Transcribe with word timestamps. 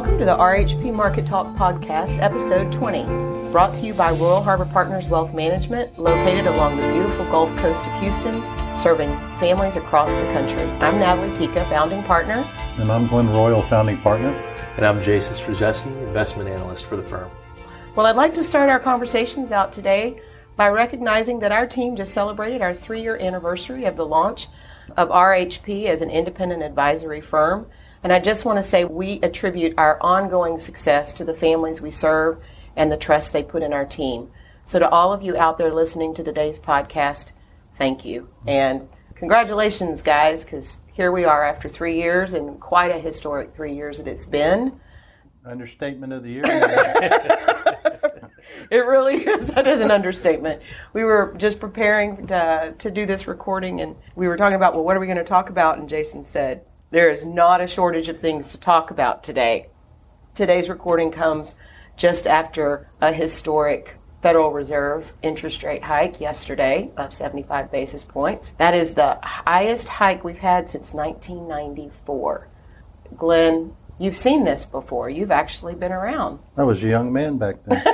Welcome 0.00 0.18
to 0.18 0.24
the 0.24 0.34
RHP 0.34 0.96
Market 0.96 1.26
Talk 1.26 1.46
Podcast, 1.56 2.22
episode 2.22 2.72
20, 2.72 3.04
brought 3.52 3.74
to 3.74 3.82
you 3.82 3.92
by 3.92 4.12
Royal 4.12 4.42
Harbor 4.42 4.64
Partners 4.64 5.08
Wealth 5.08 5.34
Management, 5.34 5.98
located 5.98 6.46
along 6.46 6.80
the 6.80 6.90
beautiful 6.90 7.26
Gulf 7.26 7.54
Coast 7.58 7.84
of 7.84 8.00
Houston, 8.00 8.42
serving 8.74 9.10
families 9.38 9.76
across 9.76 10.08
the 10.08 10.22
country. 10.32 10.62
I'm 10.80 10.98
Natalie 10.98 11.36
Pika, 11.36 11.68
founding 11.68 12.02
partner. 12.04 12.50
And 12.78 12.90
I'm 12.90 13.08
Glenn 13.08 13.28
Royal, 13.28 13.60
founding 13.64 13.98
partner. 13.98 14.30
And 14.78 14.86
I'm 14.86 15.02
Jason 15.02 15.36
Struzeski, 15.36 15.94
investment 16.06 16.48
analyst 16.48 16.86
for 16.86 16.96
the 16.96 17.02
firm. 17.02 17.30
Well, 17.94 18.06
I'd 18.06 18.16
like 18.16 18.32
to 18.34 18.42
start 18.42 18.70
our 18.70 18.80
conversations 18.80 19.52
out 19.52 19.70
today 19.70 20.18
by 20.56 20.70
recognizing 20.70 21.40
that 21.40 21.52
our 21.52 21.66
team 21.66 21.94
just 21.94 22.14
celebrated 22.14 22.62
our 22.62 22.72
three 22.72 23.02
year 23.02 23.18
anniversary 23.18 23.84
of 23.84 23.96
the 23.96 24.06
launch 24.06 24.48
of 24.96 25.10
RHP 25.10 25.88
as 25.88 26.00
an 26.00 26.08
independent 26.08 26.62
advisory 26.62 27.20
firm. 27.20 27.66
And 28.02 28.12
I 28.12 28.18
just 28.18 28.44
want 28.44 28.56
to 28.56 28.62
say 28.62 28.84
we 28.84 29.20
attribute 29.22 29.74
our 29.76 29.98
ongoing 30.00 30.58
success 30.58 31.12
to 31.14 31.24
the 31.24 31.34
families 31.34 31.82
we 31.82 31.90
serve 31.90 32.42
and 32.76 32.90
the 32.90 32.96
trust 32.96 33.32
they 33.32 33.42
put 33.42 33.62
in 33.62 33.72
our 33.72 33.84
team. 33.84 34.30
So, 34.64 34.78
to 34.78 34.88
all 34.88 35.12
of 35.12 35.22
you 35.22 35.36
out 35.36 35.58
there 35.58 35.72
listening 35.72 36.14
to 36.14 36.24
today's 36.24 36.58
podcast, 36.58 37.32
thank 37.76 38.04
you. 38.04 38.28
And 38.46 38.88
congratulations, 39.14 40.00
guys, 40.00 40.44
because 40.44 40.80
here 40.92 41.12
we 41.12 41.24
are 41.24 41.44
after 41.44 41.68
three 41.68 42.00
years 42.00 42.34
and 42.34 42.58
quite 42.60 42.90
a 42.90 42.98
historic 42.98 43.54
three 43.54 43.74
years 43.74 43.98
that 43.98 44.06
it's 44.06 44.24
been. 44.24 44.80
Understatement 45.44 46.12
of 46.12 46.22
the 46.22 46.30
year. 46.30 46.42
it 48.70 48.86
really 48.86 49.26
is. 49.26 49.46
That 49.46 49.66
is 49.66 49.80
an 49.80 49.90
understatement. 49.90 50.62
We 50.92 51.04
were 51.04 51.34
just 51.36 51.60
preparing 51.60 52.26
to, 52.28 52.74
to 52.78 52.90
do 52.90 53.06
this 53.06 53.26
recording 53.26 53.80
and 53.80 53.96
we 54.14 54.28
were 54.28 54.36
talking 54.36 54.56
about, 54.56 54.74
well, 54.74 54.84
what 54.84 54.96
are 54.96 55.00
we 55.00 55.06
going 55.06 55.18
to 55.18 55.24
talk 55.24 55.50
about? 55.50 55.78
And 55.78 55.88
Jason 55.88 56.22
said, 56.22 56.64
there 56.90 57.10
is 57.10 57.24
not 57.24 57.60
a 57.60 57.66
shortage 57.66 58.08
of 58.08 58.20
things 58.20 58.48
to 58.48 58.58
talk 58.58 58.90
about 58.90 59.22
today. 59.22 59.68
Today's 60.34 60.68
recording 60.68 61.12
comes 61.12 61.54
just 61.96 62.26
after 62.26 62.88
a 63.00 63.12
historic 63.12 63.96
Federal 64.22 64.52
Reserve 64.52 65.12
interest 65.22 65.62
rate 65.62 65.82
hike 65.82 66.20
yesterday 66.20 66.90
of 66.96 67.12
75 67.12 67.70
basis 67.70 68.02
points. 68.02 68.50
That 68.58 68.74
is 68.74 68.94
the 68.94 69.18
highest 69.22 69.88
hike 69.88 70.24
we've 70.24 70.38
had 70.38 70.68
since 70.68 70.92
1994. 70.92 72.48
Glenn, 73.16 73.74
you've 73.98 74.16
seen 74.16 74.44
this 74.44 74.64
before. 74.64 75.08
You've 75.08 75.30
actually 75.30 75.74
been 75.74 75.92
around. 75.92 76.40
I 76.56 76.64
was 76.64 76.82
a 76.82 76.88
young 76.88 77.12
man 77.12 77.38
back 77.38 77.62
then. 77.64 77.86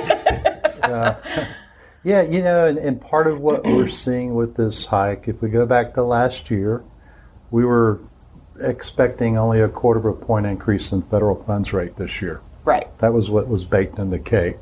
uh, 0.83 1.47
yeah, 2.03 2.23
you 2.23 2.41
know, 2.41 2.65
and, 2.65 2.77
and 2.77 2.99
part 2.99 3.27
of 3.27 3.39
what 3.39 3.63
we're 3.63 3.89
seeing 3.89 4.33
with 4.33 4.55
this 4.55 4.85
hike, 4.85 5.27
if 5.27 5.41
we 5.41 5.49
go 5.49 5.65
back 5.65 5.93
to 5.93 6.03
last 6.03 6.49
year, 6.51 6.83
we 7.51 7.63
were 7.63 8.01
expecting 8.59 9.37
only 9.37 9.61
a 9.61 9.67
quarter 9.67 9.99
of 9.99 10.05
a 10.05 10.13
point 10.13 10.45
increase 10.45 10.91
in 10.91 11.01
federal 11.03 11.43
funds 11.43 11.73
rate 11.73 11.95
this 11.95 12.21
year. 12.21 12.41
Right. 12.65 12.87
That 12.99 13.13
was 13.13 13.29
what 13.29 13.47
was 13.47 13.65
baked 13.65 13.99
in 13.99 14.09
the 14.09 14.19
cake. 14.19 14.57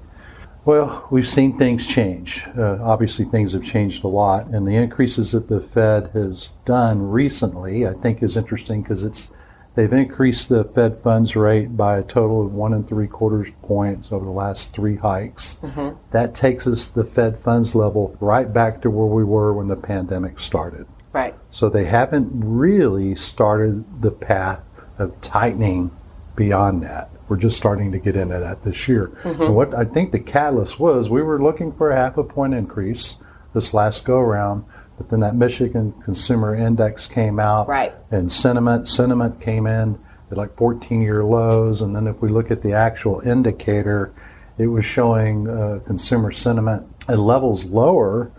Well, 0.66 1.08
we've 1.12 1.30
seen 1.30 1.58
things 1.58 1.86
change. 1.86 2.44
Uh, 2.58 2.80
obviously, 2.82 3.26
things 3.26 3.54
have 3.54 3.64
changed 3.64 4.04
a 4.04 4.08
lot, 4.08 4.48
and 4.48 4.68
the 4.68 4.76
increases 4.76 5.32
that 5.32 5.48
the 5.48 5.62
Fed 5.62 6.10
has 6.14 6.50
done 6.66 7.08
recently, 7.12 7.88
I 7.88 7.94
think, 7.94 8.24
is 8.24 8.36
interesting 8.36 8.82
because 8.82 9.04
it's 9.04 9.30
they've 9.76 9.94
increased 9.94 10.50
the 10.50 10.64
Fed 10.64 11.04
funds 11.04 11.36
rate 11.36 11.78
by 11.78 12.00
a 12.00 12.04
total 12.04 12.44
of 12.44 12.54
one 12.54 12.74
and 12.74 12.88
three 12.88 13.08
quarters 13.08 13.50
points 13.62 14.12
over 14.12 14.26
the 14.26 14.32
last 14.32 14.74
three 14.74 14.96
hikes. 14.96 15.58
Mm-hmm. 15.62 15.98
That 16.12 16.34
takes 16.34 16.66
us 16.66 16.88
the 16.88 17.04
Fed 17.04 17.40
funds 17.40 17.76
level 17.76 18.18
right 18.20 18.52
back 18.52 18.82
to 18.82 18.90
where 18.90 19.06
we 19.06 19.24
were 19.24 19.54
when 19.54 19.68
the 19.68 19.76
pandemic 19.76 20.40
started. 20.40 20.88
Right. 21.16 21.34
So 21.50 21.70
they 21.70 21.86
haven't 21.86 22.30
really 22.34 23.16
started 23.16 24.02
the 24.02 24.12
path 24.12 24.60
of 24.98 25.22
tightening 25.22 25.92
beyond 26.36 26.84
that. 26.84 27.10
We're 27.30 27.38
just 27.38 27.56
starting 27.56 27.94
to 27.94 28.00
get 28.00 28.18
into 28.18 28.38
that 28.38 28.64
this 28.64 28.90
year. 28.90 29.08
Mm-hmm. 29.24 29.42
And 29.42 29.56
what 29.56 29.74
I 29.74 29.86
think 29.86 30.12
the 30.12 30.20
catalyst 30.20 30.78
was, 30.78 31.10
we 31.10 31.22
were 31.22 31.42
looking 31.42 31.72
for 31.72 31.90
a 31.90 31.96
half 31.96 32.18
a 32.18 32.24
point 32.26 32.54
increase 32.54 33.16
this 33.54 33.74
last 33.74 34.04
go 34.04 34.18
around, 34.18 34.66
but 34.98 35.08
then 35.08 35.22
that 35.22 35.36
Michigan 35.36 35.94
Consumer 36.04 36.54
Index 36.54 37.08
came 37.08 37.40
out, 37.40 37.70
right. 37.70 37.94
and 38.12 38.30
sentiment 38.30 38.90
sentiment 38.90 39.40
came 39.40 39.68
in 39.68 39.98
at 40.30 40.38
like 40.38 40.58
14 40.58 41.02
year 41.02 41.24
lows. 41.24 41.80
And 41.80 41.96
then 41.96 42.08
if 42.08 42.22
we 42.22 42.28
look 42.28 42.52
at 42.52 42.62
the 42.62 42.74
actual 42.74 43.22
indicator, 43.22 44.14
it 44.58 44.68
was 44.68 44.84
showing 44.84 45.48
uh, 45.48 45.80
consumer 45.86 46.34
sentiment 46.34 46.86
at 47.08 47.20
levels 47.20 47.64
lower 47.64 48.34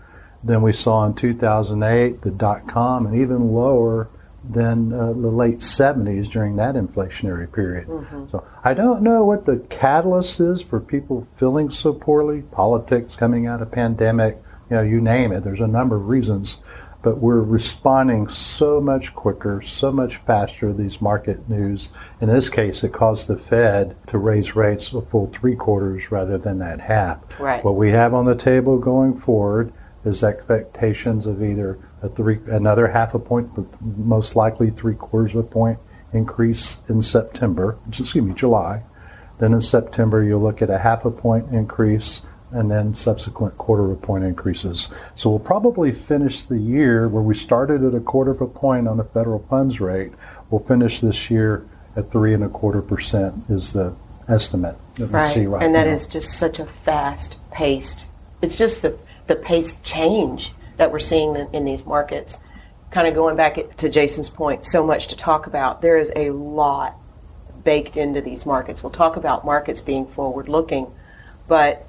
than 0.47 0.61
we 0.61 0.73
saw 0.73 1.05
in 1.05 1.13
2008, 1.13 2.21
the 2.21 2.31
dot 2.31 2.67
com, 2.67 3.05
and 3.05 3.15
even 3.15 3.53
lower 3.53 4.09
than 4.49 4.93
uh, 4.93 5.07
the 5.07 5.27
late 5.27 5.57
70s 5.57 6.29
during 6.31 6.55
that 6.55 6.75
inflationary 6.75 7.51
period. 7.51 7.87
Mm-hmm. 7.87 8.29
So 8.31 8.45
I 8.63 8.73
don't 8.73 9.01
know 9.01 9.25
what 9.25 9.45
the 9.45 9.57
catalyst 9.69 10.39
is 10.39 10.61
for 10.61 10.79
people 10.79 11.27
feeling 11.35 11.69
so 11.69 11.93
poorly, 11.93 12.41
politics 12.43 13.15
coming 13.15 13.45
out 13.45 13.61
of 13.61 13.71
pandemic, 13.71 14.41
you 14.69 14.77
know, 14.77 14.83
you 14.83 15.01
name 15.01 15.33
it. 15.33 15.43
There's 15.43 15.59
a 15.59 15.67
number 15.67 15.97
of 15.97 16.07
reasons, 16.07 16.57
but 17.01 17.17
we're 17.17 17.41
responding 17.41 18.29
so 18.29 18.79
much 18.79 19.13
quicker, 19.13 19.61
so 19.61 19.91
much 19.91 20.17
faster 20.17 20.71
these 20.71 21.01
market 21.01 21.49
news. 21.49 21.89
In 22.21 22.29
this 22.29 22.49
case, 22.49 22.83
it 22.85 22.93
caused 22.93 23.27
the 23.27 23.37
Fed 23.37 23.97
to 24.07 24.17
raise 24.17 24.55
rates 24.55 24.93
a 24.93 25.01
full 25.01 25.27
three 25.33 25.55
quarters 25.55 26.09
rather 26.09 26.37
than 26.37 26.59
that 26.59 26.79
half. 26.79 27.19
Right. 27.37 27.63
What 27.65 27.75
we 27.75 27.91
have 27.91 28.13
on 28.13 28.25
the 28.25 28.35
table 28.35 28.77
going 28.77 29.19
forward 29.19 29.73
is 30.07 30.23
expectations 30.23 31.25
of 31.25 31.43
either 31.43 31.77
a 32.01 32.09
three, 32.09 32.39
another 32.47 32.87
half 32.87 33.13
a 33.13 33.19
point, 33.19 33.53
but 33.55 33.65
most 33.81 34.35
likely 34.35 34.69
three 34.69 34.95
quarters 34.95 35.35
of 35.35 35.39
a 35.39 35.43
point 35.43 35.79
increase 36.13 36.77
in 36.87 37.01
September, 37.01 37.77
excuse 37.87 38.15
me, 38.15 38.33
July. 38.33 38.81
Then 39.39 39.53
in 39.53 39.61
September, 39.61 40.23
you'll 40.23 40.41
look 40.41 40.61
at 40.61 40.69
a 40.69 40.79
half 40.79 41.05
a 41.05 41.11
point 41.11 41.53
increase 41.53 42.23
and 42.51 42.71
then 42.71 42.95
subsequent 42.95 43.57
quarter 43.57 43.85
of 43.85 43.91
a 43.91 43.95
point 43.95 44.23
increases. 44.23 44.89
So 45.15 45.29
we'll 45.29 45.39
probably 45.39 45.91
finish 45.91 46.43
the 46.43 46.57
year 46.57 47.09
where 47.09 47.21
we 47.21 47.35
started 47.35 47.83
at 47.83 47.93
a 47.93 47.99
quarter 47.99 48.31
of 48.31 48.41
a 48.41 48.47
point 48.47 48.87
on 48.87 48.97
the 48.97 49.03
federal 49.03 49.39
funds 49.49 49.81
rate. 49.81 50.13
We'll 50.49 50.63
finish 50.63 51.01
this 51.01 51.29
year 51.29 51.65
at 51.95 52.11
three 52.11 52.33
and 52.33 52.43
a 52.43 52.49
quarter 52.49 52.81
percent 52.81 53.43
is 53.49 53.73
the 53.73 53.93
estimate 54.29 54.77
that 54.95 55.07
right. 55.07 55.27
we 55.27 55.33
see 55.33 55.45
right 55.45 55.63
and 55.63 55.73
now. 55.73 55.79
And 55.79 55.87
that 55.87 55.93
is 55.93 56.07
just 56.07 56.37
such 56.37 56.59
a 56.59 56.65
fast 56.65 57.37
paced. 57.51 58.07
It's 58.41 58.55
just 58.55 58.81
the 58.81 58.97
the 59.27 59.35
pace 59.35 59.73
change 59.83 60.53
that 60.77 60.91
we're 60.91 60.99
seeing 60.99 61.35
in, 61.53 61.65
these 61.65 61.85
markets. 61.85 62.37
Kind 62.91 63.07
of 63.07 63.13
going 63.13 63.35
back 63.35 63.77
to 63.77 63.89
Jason's 63.89 64.29
point, 64.29 64.65
so 64.65 64.85
much 64.85 65.07
to 65.07 65.15
talk 65.15 65.47
about. 65.47 65.81
There 65.81 65.97
is 65.97 66.11
a 66.15 66.31
lot 66.31 66.95
baked 67.63 67.97
into 67.97 68.21
these 68.21 68.45
markets. 68.45 68.81
We'll 68.81 68.91
talk 68.91 69.17
about 69.17 69.43
markets 69.43 69.81
being 69.81 70.07
forward 70.07 70.47
looking, 70.47 70.91
but 71.47 71.85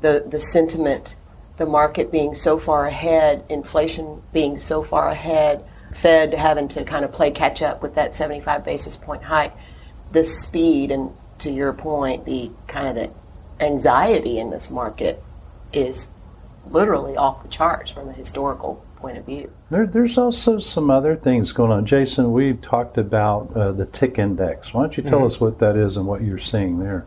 the, 0.00 0.24
the 0.28 0.40
sentiment, 0.40 1.14
the 1.58 1.66
market 1.66 2.10
being 2.10 2.34
so 2.34 2.58
far 2.58 2.86
ahead, 2.86 3.44
inflation 3.48 4.22
being 4.32 4.58
so 4.58 4.82
far 4.82 5.08
ahead, 5.08 5.64
Fed 5.94 6.34
having 6.34 6.68
to 6.68 6.84
kind 6.84 7.04
of 7.04 7.12
play 7.12 7.30
catch 7.30 7.62
up 7.62 7.82
with 7.82 7.94
that 7.94 8.14
75 8.14 8.64
basis 8.64 8.96
point 8.96 9.22
hike, 9.22 9.52
the 10.10 10.24
speed, 10.24 10.90
and 10.90 11.12
to 11.38 11.50
your 11.50 11.72
point, 11.72 12.24
the 12.24 12.50
kind 12.66 12.88
of 12.88 12.94
the 12.94 13.10
anxiety 13.64 14.38
in 14.38 14.50
this 14.50 14.70
market 14.70 15.22
is 15.72 16.06
literally 16.70 17.16
off 17.16 17.42
the 17.42 17.48
charts 17.48 17.90
from 17.90 18.08
a 18.08 18.12
historical 18.12 18.84
point 18.96 19.18
of 19.18 19.26
view. 19.26 19.50
There, 19.70 19.86
there's 19.86 20.16
also 20.16 20.58
some 20.58 20.90
other 20.90 21.16
things 21.16 21.52
going 21.52 21.72
on. 21.72 21.86
Jason, 21.86 22.32
we've 22.32 22.60
talked 22.60 22.98
about 22.98 23.54
uh, 23.56 23.72
the 23.72 23.86
tick 23.86 24.18
index. 24.18 24.72
Why 24.72 24.82
don't 24.82 24.96
you 24.96 25.02
tell 25.02 25.18
mm-hmm. 25.18 25.26
us 25.26 25.40
what 25.40 25.58
that 25.58 25.76
is 25.76 25.96
and 25.96 26.06
what 26.06 26.22
you're 26.22 26.38
seeing 26.38 26.78
there? 26.78 27.06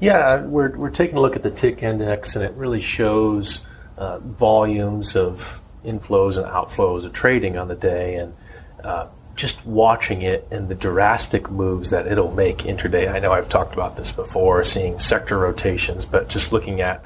Yeah, 0.00 0.42
we're, 0.42 0.76
we're 0.76 0.90
taking 0.90 1.16
a 1.16 1.20
look 1.20 1.36
at 1.36 1.42
the 1.42 1.50
tick 1.50 1.82
index, 1.82 2.34
and 2.36 2.44
it 2.44 2.52
really 2.54 2.80
shows 2.80 3.60
uh, 3.98 4.18
volumes 4.18 5.16
of 5.16 5.62
inflows 5.84 6.36
and 6.36 6.46
outflows 6.46 7.04
of 7.04 7.12
trading 7.12 7.56
on 7.56 7.68
the 7.68 7.74
day. 7.74 8.16
And 8.16 8.34
uh, 8.82 9.08
just 9.34 9.64
watching 9.64 10.22
it 10.22 10.46
and 10.50 10.68
the 10.68 10.74
drastic 10.74 11.50
moves 11.50 11.90
that 11.90 12.06
it'll 12.06 12.32
make 12.32 12.58
intraday. 12.58 13.12
I 13.12 13.18
know 13.18 13.32
I've 13.32 13.48
talked 13.48 13.74
about 13.74 13.96
this 13.96 14.12
before, 14.12 14.62
seeing 14.64 14.98
sector 14.98 15.38
rotations, 15.38 16.04
but 16.04 16.28
just 16.28 16.52
looking 16.52 16.80
at 16.80 17.02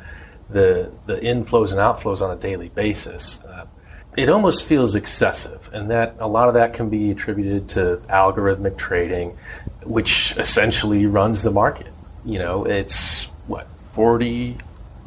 the 0.48 0.90
the 1.06 1.16
inflows 1.16 1.70
and 1.70 1.80
outflows 1.80 2.22
on 2.22 2.30
a 2.30 2.40
daily 2.40 2.68
basis, 2.68 3.42
uh, 3.44 3.66
it 4.16 4.28
almost 4.28 4.64
feels 4.64 4.94
excessive, 4.94 5.70
and 5.72 5.90
that 5.90 6.14
a 6.18 6.28
lot 6.28 6.48
of 6.48 6.54
that 6.54 6.72
can 6.72 6.88
be 6.88 7.10
attributed 7.10 7.68
to 7.70 8.00
algorithmic 8.08 8.78
trading, 8.78 9.36
which 9.82 10.36
essentially 10.36 11.06
runs 11.06 11.42
the 11.42 11.50
market. 11.50 11.92
You 12.24 12.38
know, 12.38 12.64
it's 12.64 13.24
what 13.46 13.66
40, 13.92 14.56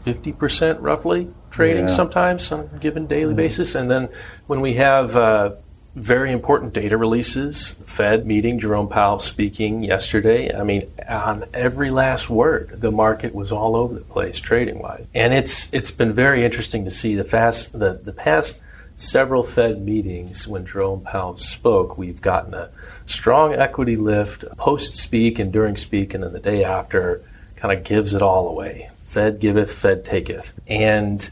50 0.03 0.31
percent 0.33 0.79
roughly 0.81 1.31
trading 1.51 1.87
yeah. 1.87 1.95
sometimes 1.95 2.51
on 2.51 2.69
a 2.73 2.77
given 2.79 3.07
daily 3.07 3.31
mm-hmm. 3.31 3.37
basis, 3.37 3.75
and 3.75 3.89
then 3.89 4.09
when 4.47 4.61
we 4.61 4.75
have 4.75 5.15
uh, 5.15 5.51
very 5.99 6.31
important 6.31 6.73
data 6.73 6.97
releases. 6.97 7.71
Fed 7.85 8.25
meeting, 8.25 8.59
Jerome 8.59 8.89
Powell 8.89 9.19
speaking 9.19 9.83
yesterday. 9.83 10.55
I 10.55 10.63
mean, 10.63 10.89
on 11.07 11.45
every 11.53 11.91
last 11.91 12.29
word, 12.29 12.81
the 12.81 12.91
market 12.91 13.35
was 13.35 13.51
all 13.51 13.75
over 13.75 13.93
the 13.93 14.01
place 14.01 14.39
trading 14.39 14.79
wise, 14.79 15.05
and 15.13 15.33
it's 15.33 15.71
it's 15.73 15.91
been 15.91 16.13
very 16.13 16.43
interesting 16.45 16.85
to 16.85 16.91
see 16.91 17.15
the 17.15 17.23
fast 17.23 17.73
the 17.73 17.99
the 18.03 18.13
past 18.13 18.59
several 18.99 19.43
Fed 19.43 19.81
meetings 19.81 20.47
when 20.47 20.65
Jerome 20.65 21.01
Powell 21.01 21.37
spoke, 21.37 21.97
we've 21.97 22.21
gotten 22.21 22.53
a 22.53 22.69
strong 23.05 23.53
equity 23.53 23.95
lift 23.95 24.43
post 24.57 24.95
speak 24.95 25.39
and 25.39 25.51
during 25.51 25.77
speak, 25.77 26.13
and 26.13 26.23
then 26.23 26.33
the 26.33 26.39
day 26.39 26.63
after 26.63 27.21
kind 27.55 27.77
of 27.77 27.83
gives 27.83 28.13
it 28.13 28.21
all 28.21 28.47
away. 28.49 28.89
Fed 29.07 29.39
giveth, 29.39 29.73
Fed 29.73 30.05
taketh. 30.05 30.53
And 30.67 31.29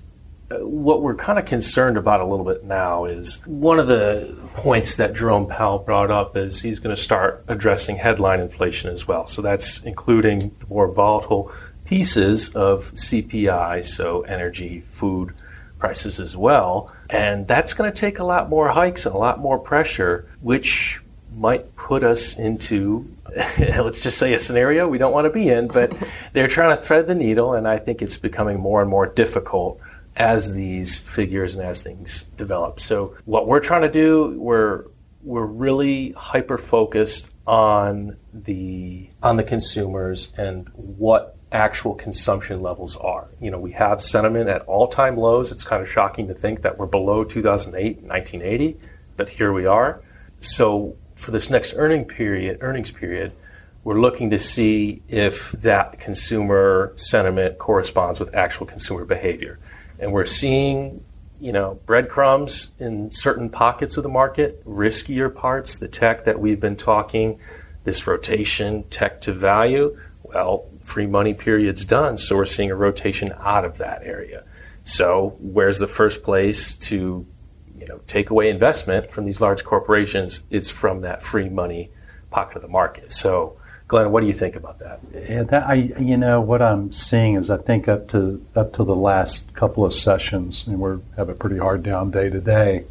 what 0.50 1.02
we're 1.02 1.16
kind 1.16 1.38
of 1.38 1.46
concerned 1.46 1.98
about 1.98 2.22
a 2.22 2.26
little 2.26 2.46
bit 2.46 2.64
now 2.64 3.06
is 3.06 3.42
one 3.46 3.80
of 3.80 3.88
the 3.88 4.36
points 4.54 4.96
that 4.96 5.14
Jerome 5.14 5.48
Powell 5.48 5.80
brought 5.80 6.10
up 6.10 6.38
is 6.38 6.62
he's 6.62 6.80
going 6.80 6.96
to 6.96 7.02
start 7.02 7.44
addressing 7.48 7.98
headline 7.98 8.40
inflation 8.40 8.90
as 8.90 9.08
well. 9.08 9.28
So 9.28 9.42
that's 9.42 9.82
including 9.84 10.56
the 10.60 10.68
more 10.68 10.88
volatile 10.88 11.52
pieces 11.84 12.56
of 12.56 12.94
CPI, 12.94 13.86
so 13.86 14.22
energy, 14.22 14.82
food 14.82 15.34
prices 15.80 16.20
as 16.20 16.36
well. 16.38 16.94
And 17.10 17.48
that's 17.48 17.74
going 17.74 17.92
to 17.92 17.98
take 17.98 18.20
a 18.20 18.24
lot 18.24 18.50
more 18.50 18.70
hikes 18.70 19.06
and 19.06 19.14
a 19.14 19.18
lot 19.18 19.40
more 19.40 19.60
pressure, 19.60 20.30
which 20.42 21.02
might 21.36 21.76
put 21.76 22.04
us 22.04 22.38
into, 22.38 23.08
let's 23.60 24.00
just 24.00 24.18
say, 24.18 24.34
a 24.34 24.40
scenario 24.40 24.88
we 24.88 24.98
don't 24.98 25.14
want 25.14 25.26
to 25.26 25.30
be 25.30 25.50
in. 25.50 25.68
But 25.68 25.96
they're 26.32 26.48
trying 26.48 26.76
to 26.76 26.82
thread 26.82 27.08
the 27.08 27.16
needle, 27.16 27.54
and 27.54 27.68
I 27.68 27.80
think 27.80 28.02
it's 28.02 28.18
becoming 28.18 28.60
more 28.60 28.82
and 28.82 28.90
more 28.90 29.08
difficult 29.08 29.80
as 30.18 30.54
these 30.54 30.98
figures 30.98 31.54
and 31.54 31.64
as 31.64 31.80
things 31.80 32.24
develop. 32.36 32.80
So 32.80 33.16
what 33.26 33.48
we're 33.48 33.60
trying 33.60 33.84
to 33.84 33.92
do, 33.92 34.36
we're 34.38 34.86
we're 35.22 35.46
really 35.46 36.12
hyper 36.12 36.58
focused 36.58 37.30
on 37.46 38.18
the 38.34 39.10
on 39.22 39.38
the 39.38 39.44
consumers 39.44 40.32
and 40.38 40.70
what 40.74 41.38
actual 41.52 41.94
consumption 41.94 42.62
levels 42.62 42.98
are. 42.98 43.30
You 43.40 43.52
know, 43.52 43.60
we 43.60 43.72
have 43.72 44.02
sentiment 44.02 44.50
at 44.50 44.64
all-time 44.64 45.16
lows. 45.16 45.52
It's 45.52 45.64
kind 45.64 45.82
of 45.82 45.90
shocking 45.90 46.28
to 46.28 46.34
think 46.34 46.62
that 46.64 46.78
we're 46.78 46.88
below 46.88 47.24
2008, 47.24 48.04
1980, 48.04 48.78
but 49.16 49.30
here 49.30 49.54
we 49.54 49.66
are. 49.66 50.02
So 50.42 50.98
for 51.16 51.32
this 51.32 51.50
next 51.50 51.76
earning 51.78 52.06
period, 52.06 52.58
earnings 52.62 52.92
period, 52.92 53.32
we're 53.84 54.00
looking 54.00 54.30
to 54.32 54.40
see 54.40 55.02
if 55.08 55.54
that 55.54 56.00
consumer 56.00 56.92
sentiment 56.98 57.58
corresponds 57.58 58.20
with 58.20 58.36
actual 58.36 58.66
consumer 58.66 59.06
behavior. 59.06 59.60
And 60.00 60.12
we're 60.12 60.26
seeing, 60.26 61.04
you 61.40 61.52
know, 61.52 61.80
breadcrumbs 61.86 62.70
in 62.80 63.12
certain 63.12 63.50
pockets 63.50 63.98
of 63.98 64.04
the 64.04 64.10
market, 64.10 64.64
riskier 64.66 65.34
parts, 65.34 65.78
the 65.78 65.88
tech 65.88 66.26
that 66.26 66.40
we've 66.40 66.60
been 66.60 66.76
talking, 66.76 67.40
this 67.84 68.06
rotation, 68.06 68.84
tech 68.84 69.22
to 69.22 69.34
value. 69.34 69.98
Well, 70.24 70.70
free 70.84 71.08
money 71.08 71.34
period's 71.34 71.86
done, 71.86 72.18
so 72.18 72.36
we're 72.36 72.46
seeing 72.46 72.72
a 72.72 72.76
rotation 72.76 73.34
out 73.40 73.66
of 73.66 73.78
that 73.78 74.04
area. 74.04 74.44
So 74.84 75.36
where's 75.40 75.80
the 75.80 75.88
first 75.88 76.24
place 76.24 76.76
to 76.76 77.26
you 77.78 77.88
know 77.88 78.00
take 78.08 78.30
away 78.30 78.50
investment 78.50 79.12
from 79.12 79.26
these 79.26 79.42
large 79.42 79.64
corporations? 79.64 80.42
It's 80.50 80.70
from 80.70 81.02
that 81.02 81.22
free 81.22 81.50
money 81.50 81.92
pocket 82.30 82.58
of 82.58 82.62
the 82.62 82.68
market. 82.68 83.12
So 83.14 83.58
Glenn, 83.88 84.12
what 84.12 84.20
do 84.20 84.28
you 84.28 84.34
think 84.34 84.58
about 84.58 84.80
that? 84.80 85.00
Yeah, 85.14 85.44
that 85.44 85.64
I 85.66 85.76
you 85.76 86.18
know 86.18 86.42
what 86.42 86.62
I'm 86.62 86.92
seeing 86.92 87.36
is 87.36 87.50
I 87.50 87.58
think 87.58 87.88
up 87.88 88.10
to 88.10 88.46
up 88.56 88.74
to 88.74 88.84
the 88.84 88.96
last 88.96 89.54
couple 89.54 89.86
of 89.86 89.94
sessions, 89.94 90.66
and 90.68 90.80
we 90.80 91.00
have 91.16 91.30
a 91.30 91.34
pretty 91.34 91.58
hard 91.58 91.84
down 91.84 92.12
day 92.12 92.30
today. 92.30 92.84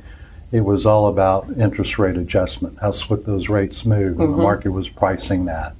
It 0.53 0.61
was 0.61 0.87
all 0.87 1.09
about 1.09 1.51
interest 1.59 1.99
rate 1.99 2.17
adjustment, 2.17 2.79
how 2.81 2.93
swift 2.93 3.27
those 3.27 3.49
rates 3.49 3.85
move, 3.85 4.19
and 4.19 4.29
mm-hmm. 4.29 4.37
the 4.37 4.43
market 4.43 4.71
was 4.71 4.89
pricing 4.89 5.45
that. 5.47 5.75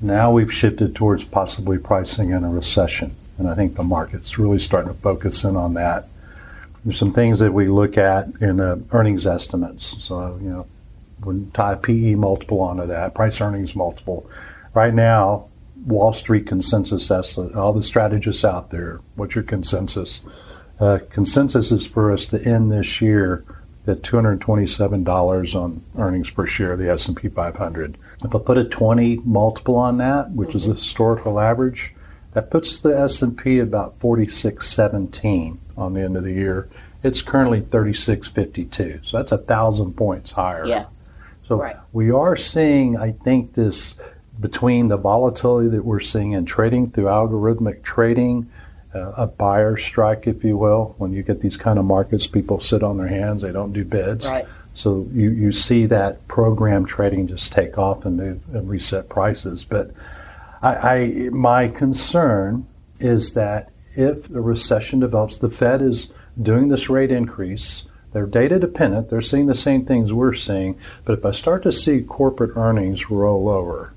Now 0.00 0.32
we've 0.32 0.52
shifted 0.52 0.94
towards 0.94 1.24
possibly 1.24 1.76
pricing 1.76 2.30
in 2.30 2.42
a 2.42 2.48
recession, 2.48 3.14
and 3.36 3.48
I 3.48 3.54
think 3.54 3.74
the 3.74 3.82
market's 3.82 4.38
really 4.38 4.58
starting 4.58 4.92
to 4.92 4.98
focus 4.98 5.44
in 5.44 5.56
on 5.56 5.74
that. 5.74 6.08
There's 6.84 6.98
some 6.98 7.12
things 7.12 7.40
that 7.40 7.52
we 7.52 7.68
look 7.68 7.98
at 7.98 8.28
in 8.40 8.60
uh, 8.60 8.78
earnings 8.92 9.26
estimates. 9.26 9.96
So, 10.00 10.38
you 10.40 10.48
know, 10.48 10.66
we 11.24 11.46
tie 11.52 11.74
PE 11.74 12.14
multiple 12.14 12.60
onto 12.60 12.86
that, 12.86 13.14
price 13.14 13.40
earnings 13.40 13.74
multiple. 13.74 14.28
Right 14.74 14.94
now, 14.94 15.48
Wall 15.86 16.12
Street 16.12 16.46
consensus 16.46 17.10
estimate, 17.10 17.54
all 17.54 17.72
the 17.72 17.82
strategists 17.82 18.44
out 18.44 18.70
there, 18.70 19.00
what's 19.14 19.34
your 19.34 19.44
consensus? 19.44 20.20
Uh, 20.78 20.98
consensus 21.10 21.72
is 21.72 21.86
for 21.86 22.12
us 22.12 22.26
to 22.26 22.42
end 22.44 22.70
this 22.70 23.00
year 23.00 23.44
at 23.86 24.02
$227 24.02 25.54
on 25.54 25.84
earnings 25.96 26.30
per 26.30 26.46
share 26.46 26.72
of 26.72 26.78
the 26.78 26.90
S&P 26.90 27.28
500. 27.28 27.96
If 28.24 28.34
I 28.34 28.38
put 28.38 28.58
a 28.58 28.64
20 28.64 29.18
multiple 29.24 29.76
on 29.76 29.98
that, 29.98 30.32
which 30.32 30.50
mm-hmm. 30.50 30.56
is 30.58 30.66
the 30.66 30.74
historical 30.74 31.38
average, 31.38 31.94
that 32.32 32.50
puts 32.50 32.78
the 32.80 32.98
S&P 32.98 33.60
about 33.60 33.98
4617 34.00 35.58
on 35.76 35.94
the 35.94 36.02
end 36.02 36.16
of 36.16 36.24
the 36.24 36.32
year. 36.32 36.68
It's 37.02 37.22
currently 37.22 37.60
3652. 37.60 39.00
So 39.04 39.16
that's 39.16 39.32
a 39.32 39.36
1000 39.36 39.94
points 39.94 40.32
higher. 40.32 40.66
Yeah. 40.66 40.86
So 41.48 41.56
right. 41.56 41.76
we 41.92 42.10
are 42.10 42.36
seeing 42.36 42.96
I 42.96 43.12
think 43.12 43.54
this 43.54 43.94
between 44.38 44.88
the 44.88 44.96
volatility 44.96 45.68
that 45.70 45.84
we're 45.84 46.00
seeing 46.00 46.32
in 46.32 46.44
trading 46.44 46.90
through 46.90 47.04
algorithmic 47.04 47.82
trading, 47.82 48.50
uh, 48.94 49.12
a 49.16 49.26
buyer 49.26 49.76
strike, 49.76 50.26
if 50.26 50.44
you 50.44 50.56
will. 50.56 50.94
When 50.98 51.12
you 51.12 51.22
get 51.22 51.40
these 51.40 51.56
kind 51.56 51.78
of 51.78 51.84
markets, 51.84 52.26
people 52.26 52.60
sit 52.60 52.82
on 52.82 52.96
their 52.96 53.08
hands; 53.08 53.42
they 53.42 53.52
don't 53.52 53.72
do 53.72 53.84
bids. 53.84 54.26
Right. 54.26 54.46
So 54.74 55.08
you, 55.12 55.30
you 55.30 55.52
see 55.52 55.86
that 55.86 56.28
program 56.28 56.84
trading 56.84 57.28
just 57.28 57.50
take 57.50 57.78
off 57.78 58.04
and 58.04 58.18
move 58.18 58.40
and 58.52 58.68
reset 58.68 59.08
prices. 59.08 59.64
But 59.64 59.90
I, 60.62 60.74
I 60.74 61.28
my 61.30 61.68
concern 61.68 62.66
is 63.00 63.34
that 63.34 63.70
if 63.94 64.28
a 64.30 64.40
recession 64.40 65.00
develops, 65.00 65.38
the 65.38 65.48
Fed 65.48 65.80
is 65.80 66.08
doing 66.40 66.68
this 66.68 66.90
rate 66.90 67.10
increase. 67.10 67.84
They're 68.16 68.24
data 68.24 68.58
dependent. 68.58 69.10
They're 69.10 69.20
seeing 69.20 69.44
the 69.44 69.54
same 69.54 69.84
things 69.84 70.10
we're 70.10 70.32
seeing. 70.32 70.78
But 71.04 71.18
if 71.18 71.26
I 71.26 71.32
start 71.32 71.62
to 71.64 71.70
see 71.70 72.00
corporate 72.00 72.56
earnings 72.56 73.10
roll 73.10 73.46
over, 73.46 73.92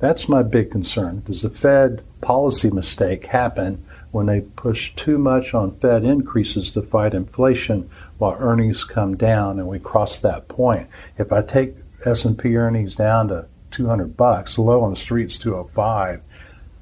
that's 0.00 0.28
my 0.28 0.42
big 0.42 0.72
concern. 0.72 1.22
Does 1.24 1.42
the 1.42 1.50
Fed 1.50 2.02
policy 2.20 2.68
mistake 2.68 3.26
happen 3.26 3.84
when 4.10 4.26
they 4.26 4.40
push 4.40 4.92
too 4.96 5.18
much 5.18 5.54
on 5.54 5.78
Fed 5.78 6.02
increases 6.02 6.72
to 6.72 6.82
fight 6.82 7.14
inflation 7.14 7.88
while 8.18 8.36
earnings 8.40 8.82
come 8.82 9.16
down 9.16 9.60
and 9.60 9.68
we 9.68 9.78
cross 9.78 10.18
that 10.18 10.48
point. 10.48 10.88
If 11.16 11.32
I 11.32 11.40
take 11.40 11.76
S&P 12.04 12.56
earnings 12.56 12.96
down 12.96 13.28
to 13.28 13.46
200 13.70 14.16
bucks, 14.16 14.58
low 14.58 14.82
on 14.82 14.90
the 14.90 14.96
streets 14.96 15.38
205, 15.38 16.20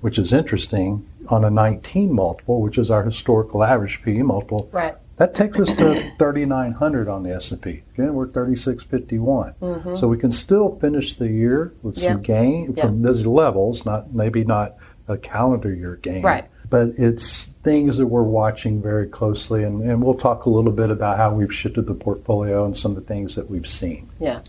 which 0.00 0.16
is 0.16 0.32
interesting 0.32 1.06
on 1.28 1.44
a 1.44 1.50
19 1.50 2.10
multiple, 2.14 2.62
which 2.62 2.78
is 2.78 2.90
our 2.90 3.02
historical 3.02 3.62
average 3.62 4.00
PE 4.02 4.22
multiple. 4.22 4.70
Right. 4.72 4.94
That 5.18 5.34
takes 5.34 5.58
us 5.58 5.72
to 5.74 6.12
3,900 6.16 7.08
on 7.08 7.24
the 7.24 7.34
S&P. 7.34 7.82
Again, 7.94 8.14
we're 8.14 8.28
3651. 8.28 9.54
Mm-hmm. 9.60 9.96
So 9.96 10.06
we 10.06 10.16
can 10.16 10.30
still 10.30 10.78
finish 10.80 11.16
the 11.16 11.28
year 11.28 11.74
with 11.82 11.98
some 11.98 12.22
gain 12.22 12.74
from 12.74 13.02
these 13.02 13.26
levels, 13.26 13.84
not 13.84 14.14
maybe 14.14 14.44
not 14.44 14.76
a 15.08 15.18
calendar 15.18 15.74
year 15.74 15.96
gain. 15.96 16.22
Right 16.22 16.48
but 16.70 16.88
it's 16.98 17.46
things 17.64 17.96
that 17.96 18.06
we're 18.06 18.22
watching 18.22 18.82
very 18.82 19.06
closely, 19.06 19.62
and, 19.62 19.82
and 19.82 20.02
we'll 20.02 20.14
talk 20.14 20.44
a 20.44 20.50
little 20.50 20.72
bit 20.72 20.90
about 20.90 21.16
how 21.16 21.32
we've 21.32 21.52
shifted 21.52 21.86
the 21.86 21.94
portfolio 21.94 22.66
and 22.66 22.76
some 22.76 22.90
of 22.92 22.96
the 22.96 23.02
things 23.02 23.34
that 23.36 23.48
we've 23.48 23.68
seen. 23.68 24.08
Yeah. 24.20 24.42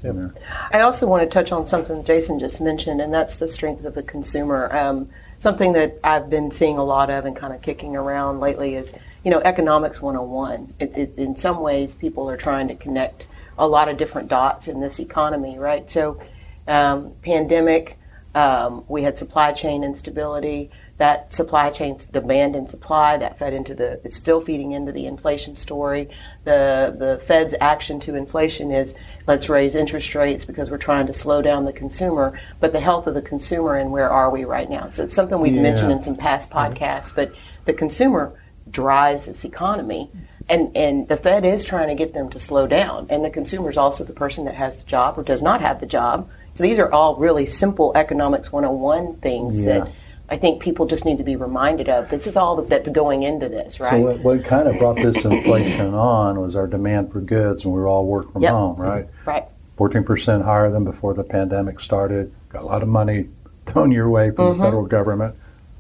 I 0.71 0.81
also 0.81 1.07
want 1.07 1.23
to 1.23 1.29
touch 1.29 1.51
on 1.51 1.65
something 1.65 2.03
Jason 2.03 2.37
just 2.39 2.59
mentioned, 2.59 2.99
and 2.99 3.13
that's 3.13 3.37
the 3.37 3.47
strength 3.47 3.85
of 3.85 3.95
the 3.95 4.03
consumer. 4.03 4.75
Um, 4.75 5.09
something 5.39 5.73
that 5.73 5.97
I've 6.03 6.29
been 6.29 6.51
seeing 6.51 6.77
a 6.77 6.83
lot 6.83 7.09
of 7.09 7.25
and 7.25 7.35
kind 7.35 7.53
of 7.53 7.61
kicking 7.61 7.95
around 7.95 8.41
lately 8.41 8.75
is, 8.75 8.93
you 9.23 9.31
know, 9.31 9.39
economics 9.39 10.01
101. 10.01 10.73
It, 10.79 10.97
it, 10.97 11.13
in 11.15 11.37
some 11.37 11.61
ways, 11.61 11.93
people 11.93 12.29
are 12.29 12.37
trying 12.37 12.67
to 12.67 12.75
connect 12.75 13.27
a 13.57 13.67
lot 13.67 13.87
of 13.87 13.97
different 13.97 14.27
dots 14.27 14.67
in 14.67 14.81
this 14.81 14.99
economy, 14.99 15.57
right? 15.57 15.89
So, 15.89 16.21
um, 16.67 17.13
pandemic, 17.21 17.97
um, 18.35 18.83
we 18.87 19.03
had 19.03 19.17
supply 19.17 19.53
chain 19.53 19.83
instability 19.83 20.69
that 20.99 21.33
supply 21.33 21.69
chain 21.69 21.97
demand 22.11 22.55
and 22.55 22.69
supply 22.69 23.17
that 23.17 23.39
fed 23.39 23.53
into 23.53 23.73
the 23.73 23.99
it's 24.03 24.17
still 24.17 24.41
feeding 24.41 24.73
into 24.73 24.91
the 24.91 25.05
inflation 25.05 25.55
story 25.55 26.07
the 26.43 26.95
the 26.99 27.17
fed's 27.25 27.55
action 27.59 27.99
to 27.99 28.15
inflation 28.15 28.69
is 28.69 28.93
let's 29.25 29.49
raise 29.49 29.75
interest 29.75 30.13
rates 30.13 30.45
because 30.45 30.69
we're 30.69 30.77
trying 30.77 31.07
to 31.07 31.13
slow 31.13 31.41
down 31.41 31.65
the 31.65 31.73
consumer 31.73 32.39
but 32.59 32.73
the 32.73 32.79
health 32.79 33.07
of 33.07 33.13
the 33.13 33.21
consumer 33.21 33.75
and 33.75 33.91
where 33.91 34.09
are 34.09 34.29
we 34.29 34.43
right 34.43 34.69
now 34.69 34.87
so 34.89 35.03
it's 35.03 35.13
something 35.13 35.39
we've 35.39 35.55
yeah. 35.55 35.61
mentioned 35.61 35.91
in 35.91 36.03
some 36.03 36.15
past 36.15 36.49
podcasts 36.49 37.15
but 37.15 37.33
the 37.65 37.73
consumer 37.73 38.37
drives 38.69 39.25
this 39.25 39.45
economy 39.45 40.11
and 40.49 40.75
and 40.75 41.07
the 41.07 41.15
Fed 41.15 41.45
is 41.45 41.63
trying 41.63 41.89
to 41.89 41.95
get 41.95 42.13
them 42.13 42.27
to 42.31 42.39
slow 42.39 42.65
down, 42.65 43.05
and 43.11 43.23
the 43.23 43.29
consumer 43.29 43.69
is 43.69 43.77
also 43.77 44.03
the 44.03 44.13
person 44.13 44.45
that 44.45 44.55
has 44.55 44.77
the 44.77 44.83
job 44.89 45.17
or 45.17 45.21
does 45.21 45.43
not 45.43 45.61
have 45.61 45.79
the 45.79 45.85
job. 45.85 46.27
So 46.55 46.63
these 46.63 46.79
are 46.79 46.91
all 46.91 47.15
really 47.15 47.45
simple 47.45 47.91
economics 47.95 48.51
101 48.51 49.17
things 49.17 49.61
yeah. 49.61 49.79
that 49.79 49.91
I 50.31 50.37
think 50.37 50.61
people 50.61 50.85
just 50.85 51.05
need 51.05 51.17
to 51.17 51.23
be 51.23 51.35
reminded 51.35 51.89
of. 51.89 52.09
This 52.09 52.27
is 52.27 52.35
all 52.35 52.61
that's 52.61 52.89
going 52.89 53.23
into 53.23 53.49
this, 53.49 53.79
right? 53.79 53.91
So 53.91 53.99
what, 53.99 54.19
what 54.19 54.45
kind 54.45 54.67
of 54.67 54.77
brought 54.77 54.97
this 54.97 55.25
inflation 55.25 55.93
on 55.93 56.39
was 56.39 56.55
our 56.55 56.67
demand 56.67 57.11
for 57.11 57.21
goods, 57.21 57.63
and 57.63 57.73
we 57.73 57.79
were 57.79 57.87
all 57.87 58.05
work 58.05 58.31
from 58.31 58.43
yep. 58.43 58.51
home, 58.51 58.77
right? 58.77 59.07
Right. 59.25 59.45
Fourteen 59.77 60.03
percent 60.03 60.43
higher 60.43 60.69
than 60.69 60.83
before 60.83 61.13
the 61.13 61.23
pandemic 61.23 61.79
started. 61.79 62.33
Got 62.49 62.63
a 62.63 62.65
lot 62.65 62.83
of 62.83 62.89
money 62.89 63.29
thrown 63.65 63.91
your 63.91 64.09
way 64.09 64.31
from 64.31 64.45
mm-hmm. 64.45 64.59
the 64.59 64.65
federal 64.65 64.85
government. 64.85 65.35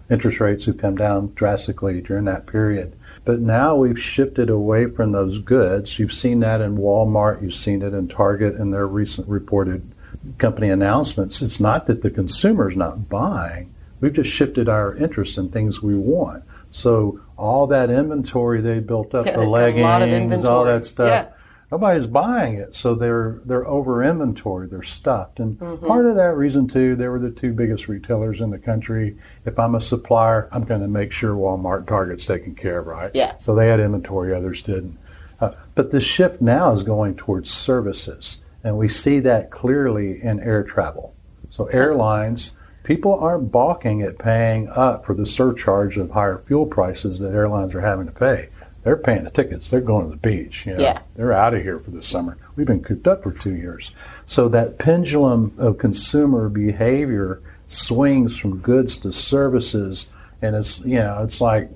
Interest 0.09 0.39
rates 0.39 0.65
have 0.65 0.79
come 0.79 0.95
down 0.95 1.33
drastically 1.35 2.01
during 2.01 2.25
that 2.25 2.47
period. 2.47 2.95
But 3.25 3.41
now 3.41 3.75
we've 3.75 4.01
shifted 4.01 4.49
away 4.49 4.87
from 4.87 5.11
those 5.11 5.37
goods. 5.39 5.99
You've 5.99 6.13
seen 6.13 6.39
that 6.39 6.61
in 6.61 6.77
Walmart, 6.77 7.43
you've 7.43 7.53
seen 7.53 7.83
it 7.83 7.93
in 7.93 8.07
Target 8.07 8.55
in 8.55 8.71
their 8.71 8.87
recent 8.87 9.27
reported 9.27 9.91
company 10.39 10.69
announcements. 10.69 11.43
It's 11.43 11.59
not 11.59 11.85
that 11.85 12.01
the 12.01 12.09
consumer's 12.09 12.75
not 12.75 13.07
buying. 13.07 13.71
We've 14.01 14.13
just 14.13 14.29
shifted 14.29 14.69
our 14.69 14.95
interest 14.95 15.37
in 15.37 15.49
things 15.49 15.81
we 15.81 15.95
want. 15.95 16.43
So 16.69 17.19
all 17.37 17.67
that 17.67 17.89
inventory 17.89 18.61
they 18.61 18.79
built 18.79 19.13
up, 19.15 19.25
the 19.25 19.39
leggings, 19.39 20.45
all 20.45 20.65
that 20.65 20.85
stuff. 20.85 21.09
Yeah. 21.09 21.35
Nobody's 21.71 22.07
buying 22.07 22.55
it, 22.55 22.73
so 22.73 22.95
they're 22.95 23.41
they're 23.45 23.67
over 23.67 24.03
inventory. 24.03 24.67
They're 24.67 24.81
stuffed, 24.81 25.39
and 25.39 25.55
mm-hmm. 25.59 25.85
part 25.85 26.07
of 26.07 26.15
that 26.15 26.35
reason 26.35 26.67
too, 26.67 26.95
they 26.95 27.07
were 27.07 27.19
the 27.19 27.29
two 27.29 27.53
biggest 27.53 27.87
retailers 27.87 28.41
in 28.41 28.49
the 28.49 28.57
country. 28.57 29.15
If 29.45 29.59
I'm 29.59 29.75
a 29.75 29.81
supplier, 29.81 30.49
I'm 30.51 30.63
going 30.63 30.81
to 30.81 30.87
make 30.87 31.11
sure 31.11 31.35
Walmart, 31.35 31.85
Target's 31.85 32.25
taken 32.25 32.55
care 32.55 32.79
of, 32.79 32.87
right? 32.87 33.11
Yeah. 33.13 33.35
So 33.37 33.53
they 33.53 33.67
had 33.67 33.79
inventory, 33.79 34.33
others 34.33 34.63
didn't. 34.63 34.97
Uh, 35.39 35.51
but 35.75 35.91
the 35.91 36.01
shift 36.01 36.41
now 36.41 36.73
is 36.73 36.81
going 36.81 37.15
towards 37.15 37.51
services, 37.51 38.39
and 38.63 38.75
we 38.75 38.87
see 38.87 39.19
that 39.19 39.51
clearly 39.51 40.23
in 40.23 40.39
air 40.39 40.63
travel. 40.63 41.13
So 41.51 41.65
airlines 41.65 42.51
people 42.89 43.13
aren't 43.13 43.51
balking 43.51 44.01
at 44.01 44.17
paying 44.17 44.67
up 44.69 45.05
for 45.05 45.13
the 45.13 45.25
surcharge 45.25 45.95
of 45.95 46.09
higher 46.09 46.41
fuel 46.47 46.65
prices 46.65 47.19
that 47.19 47.35
airlines 47.35 47.75
are 47.75 47.81
having 47.81 48.07
to 48.07 48.11
pay. 48.11 48.49
They're 48.83 48.97
paying 48.97 49.25
the 49.25 49.29
tickets. 49.29 49.67
They're 49.67 49.79
going 49.79 50.05
to 50.05 50.09
the 50.09 50.17
beach. 50.17 50.65
You 50.65 50.73
know? 50.73 50.81
Yeah. 50.81 51.01
They're 51.15 51.31
out 51.31 51.53
of 51.53 51.61
here 51.61 51.79
for 51.79 51.91
the 51.91 52.01
summer. 52.01 52.35
We've 52.55 52.65
been 52.65 52.81
cooped 52.81 53.07
up 53.07 53.21
for 53.21 53.31
two 53.31 53.55
years. 53.55 53.91
So 54.25 54.49
that 54.49 54.79
pendulum 54.79 55.53
of 55.59 55.77
consumer 55.77 56.49
behavior 56.49 57.43
swings 57.67 58.35
from 58.35 58.57
goods 58.57 58.97
to 58.97 59.13
services, 59.13 60.07
and 60.41 60.55
it's 60.55 60.79
you 60.79 60.95
know 60.95 61.21
it's 61.23 61.39
like 61.39 61.69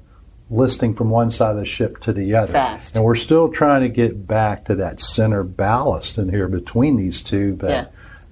listing 0.50 0.96
from 0.96 1.12
one 1.12 1.30
side 1.30 1.52
of 1.52 1.58
the 1.58 1.66
ship 1.68 2.00
to 2.02 2.14
the 2.14 2.34
other. 2.34 2.54
Fast. 2.54 2.96
And 2.96 3.06
we're 3.06 3.14
still 3.14 3.52
trying 3.52 3.82
to 3.82 3.90
get 3.90 4.26
back 4.26 4.66
to 4.66 4.76
that 4.76 5.00
center 5.00 5.44
ballast 5.44 6.18
in 6.18 6.30
here 6.30 6.48
between 6.48 6.98
these 6.98 7.22
two, 7.22 7.54
but. 7.54 7.70
Yeah 7.70 7.86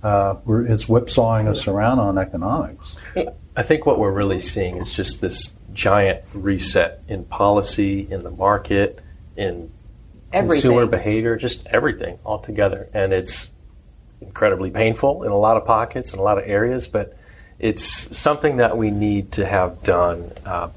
uh, 0.03 0.35
it's 0.47 0.85
whipsawing 0.85 1.47
us 1.47 1.67
around 1.67 1.99
on 1.99 2.17
economics. 2.17 2.95
I 3.55 3.63
think 3.63 3.85
what 3.85 3.99
we're 3.99 4.11
really 4.11 4.39
seeing 4.39 4.77
is 4.77 4.91
just 4.93 5.21
this 5.21 5.51
giant 5.73 6.23
reset 6.33 7.01
in 7.07 7.25
policy, 7.25 8.07
in 8.09 8.23
the 8.23 8.31
market, 8.31 8.99
in 9.35 9.71
everything. 10.33 10.61
consumer 10.61 10.85
behavior, 10.85 11.35
just 11.35 11.65
everything 11.67 12.17
altogether. 12.25 12.89
And 12.93 13.13
it's 13.13 13.49
incredibly 14.21 14.71
painful 14.71 15.23
in 15.23 15.31
a 15.31 15.37
lot 15.37 15.57
of 15.57 15.65
pockets, 15.65 16.13
in 16.13 16.19
a 16.19 16.21
lot 16.21 16.37
of 16.37 16.45
areas, 16.47 16.87
but 16.87 17.17
it's 17.59 18.17
something 18.17 18.57
that 18.57 18.77
we 18.77 18.89
need 18.89 19.33
to 19.33 19.45
have 19.45 19.83
done 19.83 20.31
uh, 20.45 20.69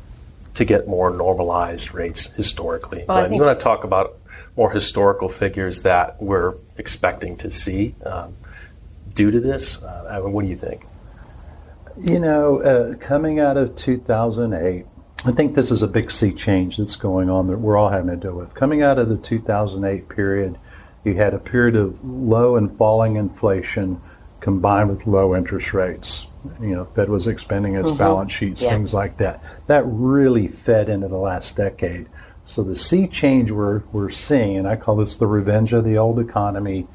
to 0.55 0.65
get 0.65 0.87
more 0.87 1.11
normalized 1.11 1.95
rates 1.95 2.27
historically. 2.33 3.05
Well, 3.09 3.19
I'm 3.19 3.39
going 3.39 3.55
to 3.55 3.61
talk 3.61 3.85
about 3.85 4.19
more 4.57 4.71
historical 4.71 5.29
figures 5.29 5.83
that 5.83 6.23
we're 6.23 6.55
expecting 6.77 7.37
to 7.39 7.51
see. 7.51 7.95
Um, 8.05 8.37
due 9.15 9.31
to 9.31 9.41
this? 9.41 9.83
Uh, 9.83 10.21
what 10.25 10.43
do 10.43 10.49
you 10.49 10.57
think? 10.57 10.87
You 11.99 12.19
know, 12.19 12.61
uh, 12.63 12.95
coming 12.97 13.39
out 13.39 13.57
of 13.57 13.77
2008, 13.77 14.87
I 15.27 15.33
think 15.33 15.55
this 15.55 15.71
is 15.71 15.83
a 15.83 15.87
big 15.87 16.11
sea 16.11 16.33
change 16.33 16.77
that's 16.77 16.97
going 16.97 17.31
on 17.31 17.47
that 17.47 17.59
we're 17.59 17.77
all 17.77 17.89
having 17.89 18.11
to 18.11 18.17
deal 18.17 18.35
with. 18.35 18.53
Coming 18.55 18.83
out 18.83 18.99
of 18.99 19.09
the 19.09 19.17
2008 19.17 20.09
period, 20.09 20.59
you 21.05 21.15
had 21.15 21.35
a 21.35 21.39
period 21.39 21.77
of 21.77 22.05
low 22.05 22.57
and 22.57 22.77
falling 22.77 23.17
inflation 23.17 24.01
combined 24.41 24.91
with 24.91 25.07
low 25.07 25.35
interest 25.35 25.73
rates. 25.73 26.27
You 26.61 26.75
know, 26.75 26.85
Fed 26.85 27.09
was 27.09 27.27
expanding 27.27 27.77
its 27.77 27.89
mm-hmm. 27.89 27.99
balance 27.99 28.33
sheets, 28.33 28.61
yeah. 28.61 28.71
things 28.71 28.93
like 28.93 29.17
that. 29.19 29.43
That 29.69 29.85
really 29.87 30.49
fed 30.49 30.91
into 30.91 31.09
the 31.09 31.17
last 31.17 31.57
decade. 31.57 32.07
So 32.45 32.63
the 32.63 32.77
sea 32.77 33.07
change 33.07 33.51
we're, 33.51 33.83
we're 33.93 34.11
seeing, 34.11 34.59
and 34.59 34.69
I 34.69 34.77
call 34.77 34.97
this 34.97 35.17
the 35.17 35.27
revenge 35.27 35.73
of 35.73 35.85
the 35.85 35.97
old 35.97 36.19
economy, 36.19 36.87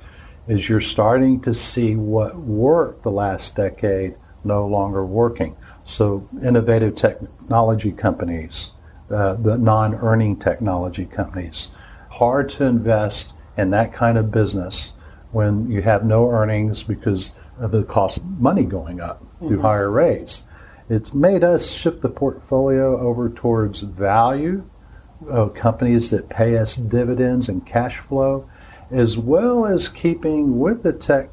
is 0.47 0.67
you're 0.67 0.81
starting 0.81 1.39
to 1.41 1.53
see 1.53 1.95
what 1.95 2.35
worked 2.37 3.03
the 3.03 3.11
last 3.11 3.55
decade 3.55 4.15
no 4.43 4.65
longer 4.65 5.05
working. 5.05 5.55
So, 5.83 6.27
innovative 6.43 6.95
technology 6.95 7.91
companies, 7.91 8.71
uh, 9.11 9.33
the 9.33 9.57
non 9.57 9.95
earning 9.95 10.37
technology 10.37 11.05
companies, 11.05 11.69
hard 12.09 12.49
to 12.51 12.65
invest 12.65 13.33
in 13.57 13.71
that 13.71 13.93
kind 13.93 14.17
of 14.17 14.31
business 14.31 14.93
when 15.31 15.69
you 15.69 15.81
have 15.81 16.05
no 16.05 16.29
earnings 16.29 16.83
because 16.83 17.31
of 17.59 17.71
the 17.71 17.83
cost 17.83 18.17
of 18.17 18.25
money 18.39 18.63
going 18.63 19.01
up 19.01 19.21
mm-hmm. 19.21 19.47
through 19.47 19.61
higher 19.61 19.91
rates. 19.91 20.43
It's 20.89 21.13
made 21.13 21.43
us 21.43 21.71
shift 21.71 22.01
the 22.01 22.09
portfolio 22.09 22.99
over 22.99 23.29
towards 23.29 23.81
value, 23.81 24.67
uh, 25.29 25.47
companies 25.47 26.09
that 26.09 26.29
pay 26.29 26.57
us 26.57 26.75
dividends 26.75 27.49
and 27.49 27.65
cash 27.65 27.99
flow 27.99 28.49
as 28.91 29.17
well 29.17 29.65
as 29.65 29.87
keeping 29.87 30.59
with 30.59 30.83
the 30.83 30.93
tech 30.93 31.29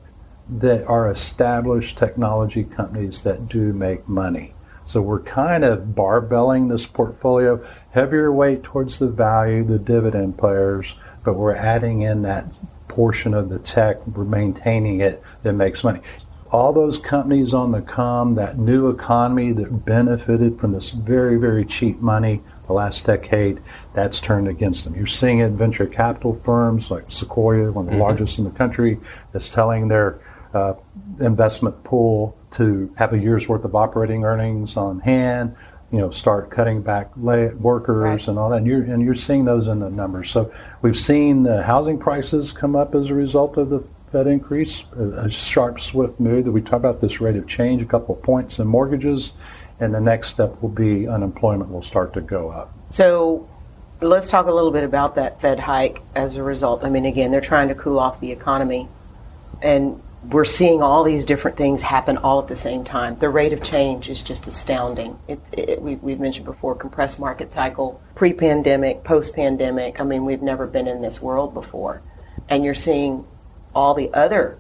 that 0.49 0.87
are 0.87 1.11
established 1.11 1.99
technology 1.99 2.65
companies 2.65 3.21
that 3.21 3.49
do 3.49 3.73
make 3.73 4.09
money. 4.09 4.55
So 4.85 5.03
we're 5.03 5.21
kind 5.21 5.65
of 5.65 5.95
barbelling 5.95 6.69
this 6.69 6.87
portfolio, 6.87 7.65
heavier 7.91 8.33
weight 8.33 8.63
towards 8.63 8.99
the 8.99 9.09
value, 9.09 9.65
the 9.65 9.81
dividend 9.81 10.39
players, 10.39 10.95
but 11.25 11.35
we're 11.35 11.57
adding 11.57 12.03
in 12.03 12.23
that 12.23 12.47
portion 12.87 13.35
of 13.35 13.49
the 13.49 13.59
tech, 13.59 14.07
we're 14.07 14.25
maintaining 14.25 15.01
it 15.01 15.23
that 15.43 15.55
makes 15.55 15.83
money. 15.83 16.01
All 16.53 16.73
those 16.73 16.99
companies 16.99 17.53
on 17.53 17.73
the 17.73 17.83
come, 17.83 18.37
that 18.37 18.59
new 18.59 18.89
economy 18.89 19.51
that 19.53 19.85
benefited 19.85 20.61
from 20.61 20.73
this 20.73 20.91
very, 20.91 21.37
very 21.37 21.65
cheap 21.65 22.01
money, 22.01 22.43
the 22.67 22.73
last 22.73 23.05
decade, 23.05 23.61
that's 23.95 24.21
turned 24.21 24.49
against 24.49 24.85
them. 24.85 24.95
You're 24.95 25.07
seeing 25.07 25.39
it 25.41 25.47
in 25.47 25.57
venture 25.57 25.87
capital 25.87 26.41
firms 26.45 26.91
like 26.91 27.05
Sequoia, 27.11 27.73
one 27.73 27.85
of 27.85 27.91
the 27.91 27.93
mm-hmm. 27.93 28.03
largest 28.03 28.39
in 28.39 28.45
the 28.45 28.51
country, 28.51 28.99
that's 29.33 29.49
telling 29.49 29.89
their 29.89 30.19
uh, 30.53 30.75
investment 31.21 31.83
pool 31.85 32.37
to 32.53 32.93
have 32.97 33.13
a 33.13 33.19
year's 33.19 33.49
worth 33.49 33.65
of 33.65 33.75
operating 33.75 34.25
earnings 34.25 34.77
on 34.77 35.01
hand. 35.01 35.55
You 35.93 35.99
know, 35.99 36.11
start 36.11 36.51
cutting 36.51 36.83
back 36.83 37.13
lay- 37.17 37.55
workers 37.55 38.03
right. 38.03 38.29
and 38.29 38.39
all 38.39 38.51
that. 38.51 38.57
And 38.57 38.67
you're, 38.67 38.83
and 38.83 39.03
you're 39.03 39.15
seeing 39.15 39.45
those 39.45 39.69
in 39.69 39.79
the 39.79 39.89
numbers. 39.91 40.31
So 40.31 40.53
we've 40.83 40.99
seen 40.99 41.45
the 41.45 41.63
housing 41.63 41.99
prices 41.99 42.51
come 42.51 42.75
up 42.75 42.95
as 42.95 43.07
a 43.07 43.15
result 43.15 43.57
of 43.57 43.71
the 43.71 43.85
Fed 44.11 44.27
increase, 44.27 44.85
a, 44.97 45.03
a 45.27 45.31
sharp, 45.31 45.81
swift 45.81 46.19
move. 46.19 46.45
That 46.45 46.53
we 46.53 46.61
talk 46.61 46.75
about 46.75 47.01
this 47.01 47.21
rate 47.21 47.37
of 47.37 47.47
change, 47.47 47.83
a 47.83 47.87
couple 47.87 48.17
of 48.17 48.23
points 48.23 48.59
in 48.59 48.67
mortgages 48.67 49.33
and 49.81 49.95
the 49.95 50.01
next 50.01 50.31
step 50.31 50.61
will 50.63 50.69
be 50.69 51.07
unemployment 51.07 51.71
will 51.71 51.83
start 51.83 52.15
to 52.15 52.21
go 52.21 52.51
up. 52.51 52.73
So 52.91 53.49
let's 54.01 54.29
talk 54.29 54.47
a 54.47 54.53
little 54.53 54.71
bit 54.71 54.85
about 54.85 55.15
that 55.17 55.41
Fed 55.41 55.59
hike 55.61 56.03
as 56.15 56.37
a 56.37 56.43
result. 56.43 56.85
I 56.85 56.91
mean, 56.91 57.07
again, 57.07 57.31
they're 57.31 57.41
trying 57.41 57.69
to 57.69 57.75
cool 57.75 57.99
off 57.99 58.21
the 58.21 58.33
economy, 58.33 58.89
and 59.63 60.01
we're 60.25 60.45
seeing 60.45 60.83
all 60.83 61.05
these 61.05 61.25
different 61.25 61.57
things 61.57 61.83
happen 61.83 62.17
all 62.17 62.41
at 62.41 62.49
the 62.49 62.57
same 62.57 62.85
time. 62.85 63.19
The 63.19 63.29
rate 63.29 63.53
of 63.53 63.63
change 63.63 64.09
is 64.09 64.23
just 64.23 64.47
astounding. 64.47 65.19
It, 65.29 65.41
it, 65.53 65.83
we, 65.83 65.97
we've 65.97 66.21
mentioned 66.21 66.47
before 66.47 66.75
compressed 66.75 67.21
market 67.21 67.53
cycle, 67.53 68.01
pre 68.15 68.33
pandemic, 68.33 69.05
post 69.05 69.35
pandemic. 69.35 70.01
I 70.01 70.05
mean, 70.05 70.25
we've 70.25 70.43
never 70.43 70.67
been 70.67 70.89
in 70.89 71.01
this 71.01 71.23
world 71.23 71.55
before. 71.55 72.03
And 72.49 72.65
you're 72.65 72.75
seeing 72.75 73.25
all 73.75 73.95
the 73.95 74.13
other 74.15 74.59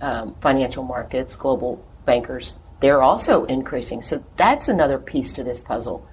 um, 0.00 0.36
financial 0.40 0.84
markets, 0.84 1.34
global 1.34 1.84
bankers 2.04 2.58
they're 2.80 3.02
also 3.02 3.44
increasing. 3.44 4.02
So 4.02 4.24
that's 4.36 4.68
another 4.68 4.98
piece 4.98 5.32
to 5.34 5.44
this 5.44 5.60
puzzle. 5.60 6.06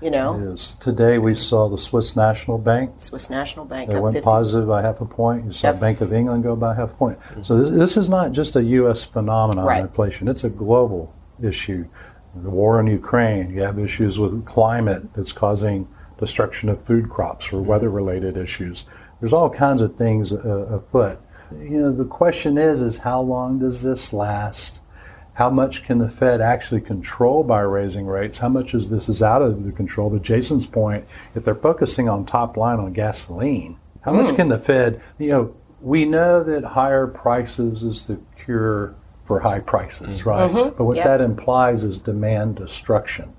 You 0.00 0.10
know, 0.10 0.38
it 0.38 0.52
is. 0.52 0.76
Today 0.80 1.16
we 1.16 1.34
saw 1.34 1.70
the 1.70 1.78
Swiss 1.78 2.16
National 2.16 2.58
Bank. 2.58 2.92
Swiss 2.98 3.30
National 3.30 3.64
Bank. 3.64 3.90
It 3.90 3.98
went 3.98 4.14
50. 4.14 4.24
positive 4.24 4.68
by 4.68 4.82
half 4.82 5.00
a 5.00 5.06
point. 5.06 5.46
You 5.46 5.52
saw 5.52 5.68
yep. 5.68 5.80
Bank 5.80 6.02
of 6.02 6.12
England 6.12 6.42
go 6.42 6.54
by 6.54 6.74
half 6.74 6.90
a 6.90 6.94
point. 6.94 7.18
Mm-hmm. 7.20 7.42
So 7.42 7.58
this, 7.58 7.70
this 7.70 7.96
is 7.96 8.10
not 8.10 8.32
just 8.32 8.56
a 8.56 8.62
U.S. 8.62 9.04
phenomenon. 9.04 9.64
Right. 9.64 9.80
Inflation. 9.80 10.28
It's 10.28 10.44
a 10.44 10.50
global 10.50 11.14
issue. 11.42 11.86
The 12.34 12.50
war 12.50 12.78
in 12.78 12.88
Ukraine. 12.88 13.48
You 13.48 13.62
have 13.62 13.78
issues 13.78 14.18
with 14.18 14.44
climate 14.44 15.14
that's 15.14 15.32
causing 15.32 15.88
destruction 16.18 16.68
of 16.68 16.84
food 16.84 17.08
crops 17.08 17.50
or 17.50 17.62
weather-related 17.62 18.36
issues. 18.36 18.84
There's 19.20 19.32
all 19.32 19.48
kinds 19.48 19.80
of 19.80 19.96
things 19.96 20.30
uh, 20.30 20.36
afoot. 20.36 21.18
You 21.58 21.80
know, 21.80 21.92
the 21.92 22.04
question 22.04 22.58
is, 22.58 22.82
is 22.82 22.98
how 22.98 23.22
long 23.22 23.60
does 23.60 23.82
this 23.82 24.12
last? 24.12 24.80
How 25.36 25.50
much 25.50 25.84
can 25.84 25.98
the 25.98 26.08
Fed 26.08 26.40
actually 26.40 26.80
control 26.80 27.44
by 27.44 27.60
raising 27.60 28.06
rates? 28.06 28.38
How 28.38 28.48
much 28.48 28.72
is 28.72 28.88
this 28.88 29.06
is 29.06 29.22
out 29.22 29.42
of 29.42 29.66
the 29.66 29.72
control? 29.72 30.10
To 30.10 30.18
Jason's 30.18 30.64
point, 30.64 31.06
if 31.34 31.44
they're 31.44 31.54
focusing 31.54 32.08
on 32.08 32.24
top 32.24 32.56
line 32.56 32.78
on 32.78 32.94
gasoline, 32.94 33.76
how 34.00 34.12
mm. 34.12 34.22
much 34.22 34.30
hmm. 34.30 34.36
can 34.36 34.48
the 34.48 34.58
Fed? 34.58 35.02
You 35.18 35.28
know, 35.28 35.54
we 35.82 36.06
know 36.06 36.42
that 36.42 36.64
higher 36.64 37.06
prices 37.06 37.82
is 37.82 38.04
the 38.04 38.18
cure 38.42 38.94
for 39.26 39.38
high 39.40 39.60
prices, 39.60 40.22
mm 40.22 40.24
right? 40.24 40.50
Mm-hmm. 40.50 40.74
But 40.74 40.84
what 40.84 40.96
yep. 40.96 41.04
that 41.04 41.20
implies 41.20 41.84
is 41.84 41.98
demand 41.98 42.56
destruction. 42.56 43.34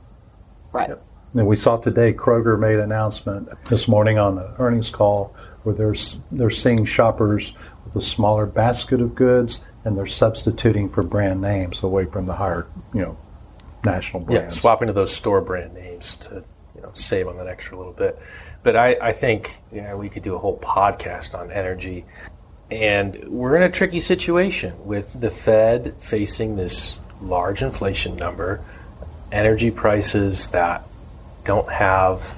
Right. 0.71 0.91
And 1.37 1.45
we 1.45 1.55
saw 1.55 1.77
today 1.77 2.13
Kroger 2.13 2.57
made 2.57 2.75
an 2.75 2.81
announcement 2.81 3.49
this 3.65 3.87
morning 3.87 4.17
on 4.17 4.35
the 4.35 4.53
earnings 4.57 4.89
call 4.89 5.35
where 5.63 5.75
they're, 5.75 5.95
they're 6.31 6.49
seeing 6.49 6.83
shoppers 6.83 7.53
with 7.85 7.95
a 7.95 8.01
smaller 8.01 8.47
basket 8.47 9.01
of 9.01 9.13
goods 9.13 9.61
and 9.85 9.95
they're 9.95 10.07
substituting 10.07 10.89
for 10.89 11.03
brand 11.03 11.39
names 11.39 11.83
away 11.83 12.05
from 12.05 12.25
the 12.25 12.33
higher, 12.33 12.65
you 12.93 13.01
know, 13.01 13.17
national 13.83 14.23
brands. 14.23 14.55
Yeah, 14.55 14.59
swapping 14.61 14.87
to 14.87 14.93
those 14.93 15.15
store 15.15 15.41
brand 15.41 15.75
names 15.75 16.15
to 16.21 16.43
you 16.75 16.81
know 16.81 16.91
save 16.95 17.27
on 17.27 17.37
that 17.37 17.47
extra 17.47 17.77
little 17.77 17.93
bit. 17.93 18.19
But 18.63 18.75
I, 18.75 18.97
I 18.99 19.13
think 19.13 19.61
yeah, 19.71 19.93
we 19.93 20.09
could 20.09 20.23
do 20.23 20.33
a 20.33 20.39
whole 20.39 20.57
podcast 20.57 21.37
on 21.37 21.51
energy. 21.51 22.05
And 22.71 23.29
we're 23.29 23.55
in 23.55 23.63
a 23.63 23.71
tricky 23.71 23.99
situation 23.99 24.73
with 24.85 25.19
the 25.21 25.29
Fed 25.29 25.95
facing 25.99 26.55
this 26.55 26.99
large 27.21 27.61
inflation 27.61 28.15
number, 28.15 28.61
energy 29.31 29.71
prices 29.71 30.49
that 30.49 30.83
don't 31.47 31.71
have 31.71 32.37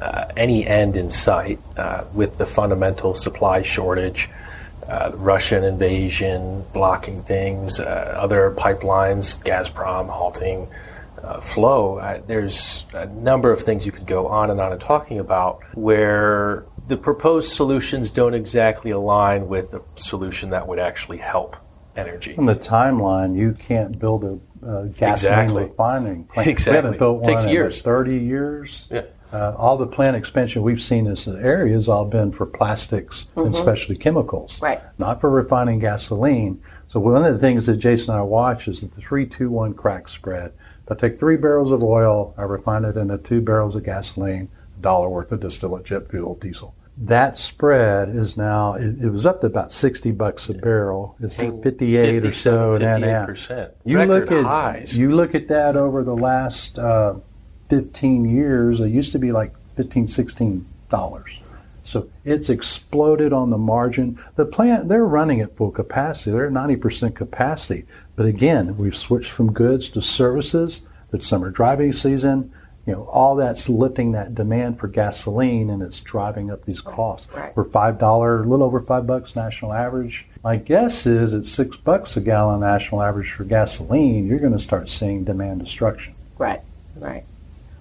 uh, 0.00 0.26
any 0.36 0.66
end 0.66 0.96
in 0.96 1.08
sight 1.08 1.60
uh, 1.76 2.04
with 2.12 2.36
the 2.36 2.44
fundamental 2.44 3.14
supply 3.14 3.62
shortage, 3.62 4.28
uh, 4.88 5.12
Russian 5.14 5.62
invasion 5.62 6.64
blocking 6.72 7.22
things, 7.22 7.78
uh, 7.78 8.16
other 8.18 8.50
pipelines, 8.50 9.38
Gazprom 9.44 10.08
halting 10.08 10.66
uh, 11.22 11.40
flow. 11.40 11.98
Uh, 11.98 12.20
there's 12.26 12.84
a 12.92 13.06
number 13.06 13.52
of 13.52 13.62
things 13.62 13.86
you 13.86 13.92
could 13.92 14.06
go 14.06 14.26
on 14.26 14.50
and 14.50 14.60
on 14.60 14.72
and 14.72 14.80
talking 14.80 15.20
about 15.20 15.60
where 15.74 16.64
the 16.88 16.96
proposed 16.96 17.52
solutions 17.52 18.10
don't 18.10 18.34
exactly 18.34 18.90
align 18.90 19.46
with 19.46 19.70
the 19.70 19.80
solution 19.94 20.50
that 20.50 20.66
would 20.66 20.80
actually 20.80 21.18
help 21.18 21.56
energy. 21.94 22.34
On 22.36 22.46
the 22.46 22.56
timeline, 22.56 23.36
you 23.36 23.52
can't 23.52 23.96
build 23.96 24.24
a 24.24 24.40
uh, 24.66 24.82
gasoline 24.84 25.12
Exactly. 25.12 25.62
refining 25.64 26.24
plant. 26.24 26.48
Exactly. 26.50 26.72
We 26.72 26.76
haven't 26.84 26.98
built 26.98 27.24
Takes 27.24 27.42
one 27.42 27.48
in 27.48 27.54
years. 27.54 27.80
30 27.80 28.16
years. 28.18 28.86
Yeah. 28.90 29.02
Uh, 29.32 29.54
all 29.56 29.76
the 29.76 29.86
plant 29.86 30.16
expansion 30.16 30.60
we've 30.62 30.82
seen 30.82 31.04
in 31.06 31.12
this 31.12 31.28
area 31.28 31.74
has 31.74 31.88
all 31.88 32.04
been 32.04 32.32
for 32.32 32.46
plastics 32.46 33.28
and 33.36 33.54
specialty 33.54 33.94
chemicals, 33.94 34.60
Right. 34.60 34.80
not 34.98 35.20
for 35.20 35.30
refining 35.30 35.78
gasoline. 35.78 36.60
So 36.88 36.98
one 36.98 37.24
of 37.24 37.32
the 37.32 37.38
things 37.38 37.66
that 37.66 37.76
Jason 37.76 38.10
and 38.10 38.18
I 38.18 38.22
watch 38.24 38.66
is 38.66 38.80
that 38.80 38.92
the 38.92 39.00
three, 39.00 39.26
two, 39.26 39.48
one 39.48 39.72
crack 39.72 40.08
spread. 40.08 40.52
If 40.84 40.90
I 40.90 40.94
take 40.96 41.18
three 41.20 41.36
barrels 41.36 41.70
of 41.70 41.84
oil, 41.84 42.34
I 42.36 42.42
refine 42.42 42.84
it 42.84 42.96
into 42.96 43.18
two 43.18 43.40
barrels 43.40 43.76
of 43.76 43.84
gasoline, 43.84 44.48
a 44.76 44.82
dollar 44.82 45.08
worth 45.08 45.30
of 45.30 45.38
distillate 45.38 45.84
jet 45.84 46.10
fuel, 46.10 46.34
diesel. 46.34 46.74
That 47.00 47.38
spread 47.38 48.10
is 48.10 48.36
now 48.36 48.74
it, 48.74 49.02
it 49.02 49.10
was 49.10 49.24
up 49.24 49.40
to 49.40 49.46
about 49.46 49.72
sixty 49.72 50.10
bucks 50.10 50.48
a 50.50 50.54
barrel. 50.54 51.16
It's 51.20 51.36
fifty 51.36 51.96
eight 51.96 52.24
or 52.24 52.32
so, 52.32 52.74
and 52.74 52.84
then 52.84 53.00
yeah. 53.00 53.26
58%. 53.26 53.72
You 53.84 53.98
Record 53.98 54.08
look 54.08 54.32
at 54.32 54.44
highs. 54.44 54.96
you 54.98 55.12
look 55.12 55.34
at 55.34 55.48
that 55.48 55.76
over 55.76 56.04
the 56.04 56.14
last 56.14 56.78
uh, 56.78 57.14
15 57.70 58.28
years. 58.36 58.80
It 58.80 58.88
used 58.88 59.12
to 59.12 59.18
be 59.18 59.32
like 59.32 59.54
15 59.76 60.08
16 60.08 60.66
dollars. 60.90 61.30
So 61.84 62.08
it's 62.24 62.50
exploded 62.50 63.32
on 63.32 63.50
the 63.50 63.58
margin. 63.58 64.22
The 64.36 64.44
plant 64.44 64.88
they're 64.88 65.06
running 65.06 65.40
at 65.40 65.56
full 65.56 65.70
capacity. 65.70 66.32
They're 66.32 66.46
at 66.46 66.52
90% 66.52 67.16
capacity. 67.16 67.86
But 68.14 68.26
again, 68.26 68.76
we've 68.76 68.96
switched 68.96 69.30
from 69.30 69.52
goods 69.52 69.88
to 69.90 70.02
services. 70.02 70.82
It's 71.12 71.26
summer 71.26 71.50
driving 71.50 71.92
season. 71.92 72.52
You 72.86 72.94
know, 72.94 73.02
all 73.04 73.36
that's 73.36 73.68
lifting 73.68 74.12
that 74.12 74.34
demand 74.34 74.78
for 74.78 74.88
gasoline 74.88 75.70
and 75.70 75.82
it's 75.82 76.00
driving 76.00 76.50
up 76.50 76.64
these 76.64 76.80
costs. 76.80 77.32
Right. 77.32 77.54
We're 77.56 77.64
five 77.64 77.98
dollar, 77.98 78.42
a 78.42 78.46
little 78.46 78.64
over 78.66 78.80
five 78.80 79.06
bucks 79.06 79.36
national 79.36 79.72
average. 79.72 80.26
My 80.42 80.56
guess 80.56 81.04
is 81.06 81.34
at 81.34 81.46
six 81.46 81.76
bucks 81.76 82.16
a 82.16 82.20
gallon 82.22 82.60
national 82.60 83.02
average 83.02 83.30
for 83.32 83.44
gasoline, 83.44 84.26
you're 84.26 84.38
going 84.38 84.54
to 84.54 84.58
start 84.58 84.88
seeing 84.88 85.24
demand 85.24 85.62
destruction. 85.62 86.14
Right, 86.38 86.62
right. 86.96 87.24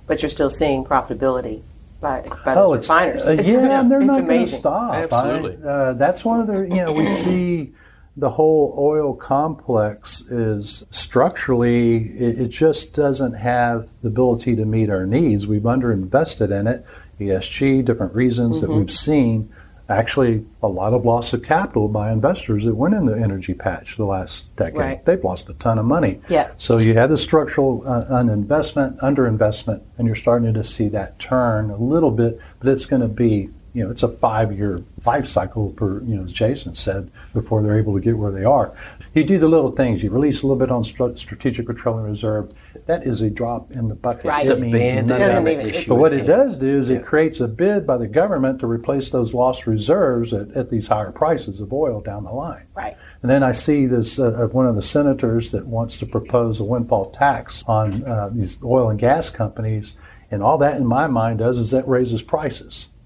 But 0.05 0.21
you're 0.21 0.29
still 0.29 0.49
seeing 0.49 0.83
profitability 0.83 1.61
by, 2.01 2.21
by 2.43 2.55
Oh, 2.55 2.73
it's 2.73 2.87
refiners. 2.89 3.25
uh, 3.25 3.31
It's- 3.31 3.47
yeah, 3.47 3.59
it's- 3.65 3.81
and 3.81 3.91
they're 3.91 4.01
it's 4.01 4.07
not 4.07 4.27
going 4.27 4.39
to 4.41 4.47
stop. 4.47 4.93
Absolutely. 4.95 5.65
I- 5.65 5.69
uh, 5.71 5.93
that's 5.93 6.25
one 6.25 6.41
of 6.41 6.47
the 6.47 6.59
you 6.63 6.83
know 6.83 6.91
we 6.91 7.09
see 7.09 7.73
the 8.17 8.29
whole 8.29 8.75
oil 8.77 9.13
complex 9.13 10.21
is 10.29 10.83
structurally 10.91 12.09
it, 12.17 12.39
it 12.39 12.47
just 12.49 12.93
doesn't 12.93 13.33
have 13.33 13.87
the 14.01 14.07
ability 14.09 14.55
to 14.55 14.65
meet 14.65 14.89
our 14.89 15.05
needs. 15.05 15.47
We've 15.47 15.61
underinvested 15.61 16.51
in 16.57 16.67
it, 16.67 16.85
ESG, 17.19 17.85
different 17.85 18.13
reasons 18.13 18.61
that 18.61 18.67
Mm-hmm. 18.69 18.79
we've 18.79 18.91
seen. 18.91 19.53
Actually, 19.87 20.45
a 20.61 20.67
lot 20.67 20.93
of 20.93 21.03
loss 21.03 21.33
of 21.33 21.41
capital 21.41 21.87
by 21.87 22.11
investors 22.11 22.63
that 22.65 22.75
went 22.75 22.93
in 22.93 23.07
the 23.07 23.15
energy 23.17 23.55
patch 23.55 23.97
the 23.97 24.05
last 24.05 24.55
decade. 24.55 24.77
Right. 24.77 25.03
They've 25.05 25.23
lost 25.23 25.49
a 25.49 25.53
ton 25.55 25.79
of 25.79 25.85
money. 25.85 26.21
Yeah. 26.29 26.51
So 26.59 26.77
you 26.77 26.93
had 26.93 27.09
the 27.09 27.17
structural 27.17 27.83
uh, 27.87 28.05
uninvestment, 28.05 28.99
underinvestment, 28.99 29.81
and 29.97 30.05
you're 30.05 30.15
starting 30.15 30.53
to 30.53 30.63
see 30.63 30.89
that 30.89 31.17
turn 31.17 31.71
a 31.71 31.77
little 31.77 32.11
bit, 32.11 32.39
but 32.59 32.69
it's 32.69 32.85
going 32.85 33.01
to 33.01 33.07
be, 33.07 33.49
you 33.73 33.83
know, 33.83 33.91
it's 33.91 34.03
a 34.03 34.09
five-year 34.09 34.81
life 35.05 35.27
cycle, 35.27 35.69
per, 35.69 36.01
you 36.03 36.15
know, 36.15 36.23
as 36.23 36.31
Jason 36.31 36.73
said, 36.73 37.11
before 37.33 37.61
they're 37.61 37.77
able 37.77 37.93
to 37.93 37.99
get 38.01 38.17
where 38.17 38.31
they 38.31 38.43
are. 38.43 38.73
You 39.13 39.23
do 39.23 39.37
the 39.39 39.47
little 39.47 39.71
things. 39.71 40.03
You 40.03 40.09
release 40.11 40.41
a 40.43 40.47
little 40.47 40.57
bit 40.59 40.71
on 40.71 40.83
str- 40.83 41.15
strategic 41.17 41.65
petroleum 41.67 42.05
reserve. 42.05 42.51
That 42.85 43.05
is 43.07 43.21
a 43.21 43.29
drop 43.29 43.71
in 43.71 43.87
the 43.87 43.95
bucket. 43.95 44.25
Right. 44.25 44.45
That 44.45 44.51
It's 44.51 44.59
a 44.59 44.63
means 44.63 44.73
band-aid 44.77 45.05
nothing. 45.07 45.21
Doesn't 45.23 45.37
on 45.37 45.47
even- 45.47 45.59
issue. 45.61 45.69
it's- 45.69 45.87
But 45.87 45.95
what 45.99 46.13
it 46.13 46.25
does 46.25 46.55
do 46.55 46.79
is 46.79 46.89
Yeah. 46.89 46.97
it 46.97 47.05
creates 47.05 47.39
a 47.39 47.47
bid 47.47 47.85
by 47.87 47.97
the 47.97 48.07
government 48.07 48.59
to 48.59 48.67
replace 48.67 49.09
those 49.09 49.33
lost 49.33 49.67
reserves 49.67 50.33
at, 50.33 50.51
at 50.55 50.69
these 50.69 50.87
higher 50.87 51.11
prices 51.11 51.59
of 51.59 51.71
oil 51.73 52.01
down 52.01 52.23
the 52.23 52.31
line. 52.31 52.63
Right. 52.75 52.95
And 53.21 53.29
then 53.29 53.43
I 53.43 53.51
see 53.51 53.85
this 53.85 54.17
uh, 54.19 54.47
one 54.51 54.65
of 54.67 54.75
the 54.75 54.81
senators 54.81 55.51
that 55.51 55.65
wants 55.67 55.97
to 55.99 56.05
propose 56.05 56.59
a 56.59 56.63
windfall 56.63 57.11
tax 57.11 57.63
on 57.67 58.03
uh, 58.03 58.29
these 58.31 58.57
oil 58.63 58.89
and 58.89 58.99
gas 58.99 59.29
companies, 59.29 59.93
and 60.31 60.41
all 60.43 60.57
that 60.59 60.77
in 60.77 60.85
my 60.85 61.07
mind 61.07 61.39
does 61.39 61.57
is 61.57 61.71
that 61.71 61.87
raises 61.87 62.21
prices, 62.21 62.87
Yeah. 62.89 62.98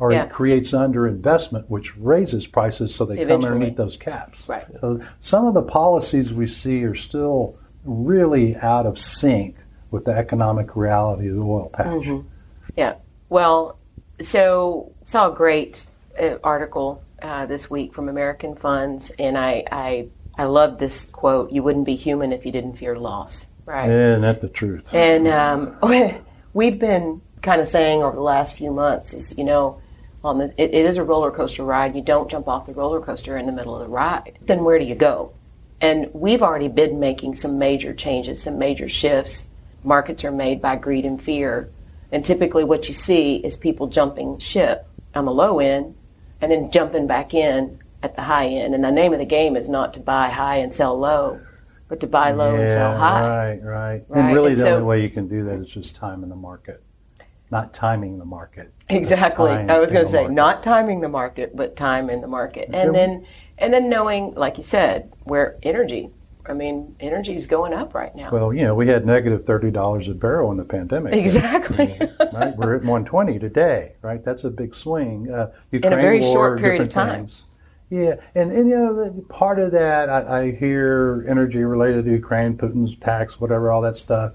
Or 0.00 0.12
Yeah. 0.12 0.24
it 0.24 0.30
creates 0.32 0.72
underinvestment, 0.72 1.64
which 1.68 1.96
raises 1.96 2.46
prices, 2.46 2.94
so 2.94 3.04
they 3.04 3.16
come 3.16 3.24
Eventually. 3.24 3.52
underneath 3.52 3.76
those 3.76 3.96
caps. 3.96 4.48
Right. 4.48 4.64
So 4.80 5.00
some 5.20 5.46
of 5.46 5.54
the 5.54 5.62
policies 5.62 6.32
we 6.32 6.48
see 6.48 6.82
are 6.84 6.94
still 6.96 7.54
really 7.84 8.56
out 8.56 8.86
of 8.86 8.98
sync 8.98 9.56
with 9.90 10.06
the 10.06 10.12
economic 10.12 10.74
reality 10.74 11.28
of 11.28 11.36
the 11.36 11.42
oil 11.42 11.70
patch. 11.72 11.86
Mm-hmm. 11.86 12.26
Yeah. 12.76 12.94
Well, 13.28 13.78
so 14.20 14.92
saw 15.04 15.30
a 15.30 15.34
great 15.34 15.86
uh, 16.20 16.36
article 16.42 17.02
uh, 17.22 17.46
this 17.46 17.70
week 17.70 17.92
from 17.94 18.08
American 18.08 18.54
Funds, 18.56 19.10
and 19.18 19.36
I, 19.36 19.64
I 19.70 20.08
I 20.38 20.44
love 20.44 20.78
this 20.78 21.06
quote: 21.06 21.52
"You 21.52 21.62
wouldn't 21.62 21.84
be 21.86 21.94
human 21.96 22.32
if 22.32 22.46
you 22.46 22.52
didn't 22.52 22.74
fear 22.74 22.98
loss." 22.98 23.46
Right. 23.66 23.88
Isn't 23.90 24.22
that 24.22 24.40
the 24.40 24.48
truth? 24.48 24.92
And 24.94 25.28
um, 25.28 25.76
we've 26.54 26.78
been 26.78 27.20
kind 27.42 27.60
of 27.60 27.68
saying 27.68 28.02
over 28.02 28.16
the 28.16 28.22
last 28.22 28.54
few 28.56 28.70
months 28.72 29.12
is, 29.12 29.36
you 29.38 29.44
know, 29.44 29.80
the, 30.22 30.54
it, 30.56 30.74
it 30.74 30.86
is 30.86 30.96
a 30.96 31.04
roller 31.04 31.30
coaster 31.30 31.64
ride. 31.64 31.94
You 31.96 32.02
don't 32.02 32.30
jump 32.30 32.48
off 32.48 32.66
the 32.66 32.74
roller 32.74 33.00
coaster 33.00 33.36
in 33.36 33.46
the 33.46 33.52
middle 33.52 33.74
of 33.74 33.80
the 33.80 33.88
ride. 33.88 34.38
Then 34.42 34.64
where 34.64 34.78
do 34.78 34.84
you 34.84 34.94
go? 34.94 35.32
And 35.80 36.10
we've 36.12 36.42
already 36.42 36.68
been 36.68 37.00
making 37.00 37.36
some 37.36 37.58
major 37.58 37.94
changes, 37.94 38.42
some 38.42 38.58
major 38.58 38.88
shifts. 38.88 39.48
Markets 39.82 40.24
are 40.24 40.32
made 40.32 40.60
by 40.60 40.76
greed 40.76 41.06
and 41.06 41.20
fear. 41.22 41.70
And 42.12 42.24
typically 42.24 42.64
what 42.64 42.86
you 42.88 42.94
see 42.94 43.36
is 43.36 43.56
people 43.56 43.86
jumping 43.86 44.38
ship 44.38 44.86
on 45.14 45.24
the 45.24 45.32
low 45.32 45.58
end 45.58 45.94
and 46.40 46.52
then 46.52 46.70
jumping 46.70 47.06
back 47.06 47.32
in 47.32 47.78
at 48.02 48.14
the 48.16 48.22
high 48.22 48.46
end. 48.48 48.74
And 48.74 48.84
the 48.84 48.90
name 48.90 49.12
of 49.14 49.18
the 49.20 49.24
game 49.24 49.56
is 49.56 49.68
not 49.68 49.94
to 49.94 50.00
buy 50.00 50.28
high 50.28 50.56
and 50.56 50.72
sell 50.74 50.98
low, 50.98 51.40
but 51.88 52.00
to 52.00 52.06
buy 52.06 52.32
low 52.32 52.56
and 52.56 52.68
sell 52.70 52.98
high. 52.98 53.28
Right, 53.52 53.62
right. 53.62 54.04
Right, 54.08 54.24
And 54.24 54.34
really, 54.34 54.52
and 54.52 54.60
the 54.60 54.64
so- 54.64 54.72
only 54.74 54.84
way 54.84 55.02
you 55.02 55.08
can 55.10 55.28
do 55.28 55.44
that 55.44 55.60
is 55.60 55.68
just 55.68 55.94
time 55.94 56.22
in 56.22 56.28
the 56.28 56.36
market, 56.36 56.82
not 57.50 57.72
timing 57.74 58.18
the 58.18 58.24
market. 58.24 58.72
Exactly. 58.88 59.50
I 59.50 59.78
was 59.78 59.90
going 59.92 60.04
to 60.04 60.10
say 60.10 60.20
market. 60.22 60.34
not 60.34 60.62
timing 60.62 61.00
the 61.00 61.08
market, 61.08 61.56
but 61.56 61.76
time 61.76 62.10
in 62.10 62.20
the 62.20 62.26
market, 62.28 62.70
and 62.72 62.94
Yeah. 62.94 63.00
then 63.00 63.26
and 63.58 63.74
then 63.74 63.88
knowing, 63.90 64.34
like 64.34 64.56
you 64.56 64.62
said, 64.62 65.12
where 65.24 65.56
energy. 65.62 66.10
I 66.46 66.54
mean, 66.54 66.96
energy 67.00 67.34
is 67.36 67.46
going 67.46 67.74
up 67.74 67.94
right 67.94 68.14
now. 68.16 68.30
Well, 68.32 68.52
you 68.54 68.64
know, 68.64 68.74
we 68.74 68.88
had 68.88 69.04
negative 69.06 69.44
thirty 69.46 69.70
dollars 69.70 70.08
a 70.08 70.14
barrel 70.14 70.50
in 70.50 70.56
the 70.56 70.64
pandemic. 70.64 71.14
exactly. 71.14 71.96
right, 72.32 72.56
we're 72.58 72.76
at 72.76 72.84
one 72.84 73.04
twenty 73.04 73.38
today. 73.38 73.92
Right, 74.02 74.24
that's 74.24 74.44
a 74.44 74.50
big 74.50 74.74
swing. 74.74 75.30
Uh, 75.30 75.50
Ukraine 75.70 75.92
In 75.92 75.98
a 75.98 76.02
very 76.02 76.20
war, 76.20 76.32
short 76.32 76.58
period 76.58 76.82
of 76.82 76.88
time. 76.88 77.20
things. 77.20 77.42
Yeah, 77.90 78.14
and, 78.36 78.52
and 78.52 78.68
you 78.68 78.76
know, 78.78 79.24
part 79.28 79.58
of 79.58 79.72
that 79.72 80.08
I, 80.08 80.42
I 80.42 80.50
hear 80.52 81.26
energy 81.28 81.62
related 81.64 82.04
to 82.06 82.10
Ukraine, 82.12 82.56
Putin's 82.56 82.96
tax, 83.00 83.40
whatever, 83.40 83.70
all 83.70 83.82
that 83.82 83.96
stuff. 83.96 84.32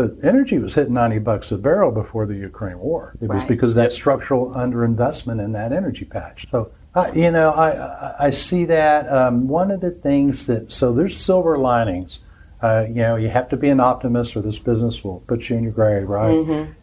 But 0.00 0.24
energy 0.24 0.58
was 0.58 0.74
hitting 0.74 0.94
ninety 0.94 1.18
bucks 1.18 1.52
a 1.52 1.58
barrel 1.58 1.92
before 1.92 2.24
the 2.26 2.34
Ukraine 2.34 2.78
war. 2.78 3.14
It 3.20 3.28
was 3.28 3.44
because 3.44 3.72
of 3.72 3.76
that 3.76 3.92
structural 3.92 4.52
underinvestment 4.54 5.44
in 5.44 5.52
that 5.52 5.72
energy 5.72 6.04
patch. 6.04 6.46
So. 6.50 6.72
Uh, 6.92 7.08
you 7.14 7.30
know, 7.30 7.50
I, 7.52 7.70
I, 7.70 8.26
I 8.26 8.30
see 8.30 8.64
that. 8.64 9.08
Um, 9.12 9.46
one 9.46 9.70
of 9.70 9.80
the 9.80 9.92
things 9.92 10.46
that, 10.46 10.72
so 10.72 10.92
there's 10.92 11.16
silver 11.16 11.56
linings. 11.56 12.18
Uh, 12.60 12.86
you 12.88 12.96
know, 12.96 13.14
you 13.14 13.28
have 13.28 13.48
to 13.50 13.56
be 13.56 13.68
an 13.68 13.78
optimist 13.78 14.36
or 14.36 14.42
this 14.42 14.58
business 14.58 15.04
will 15.04 15.20
put 15.28 15.48
you 15.48 15.56
in 15.56 15.62
your 15.62 15.72
grave, 15.72 16.08
right? 16.08 16.34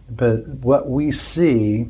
But 0.10 0.48
what 0.48 0.90
we 0.90 1.12
see, 1.12 1.90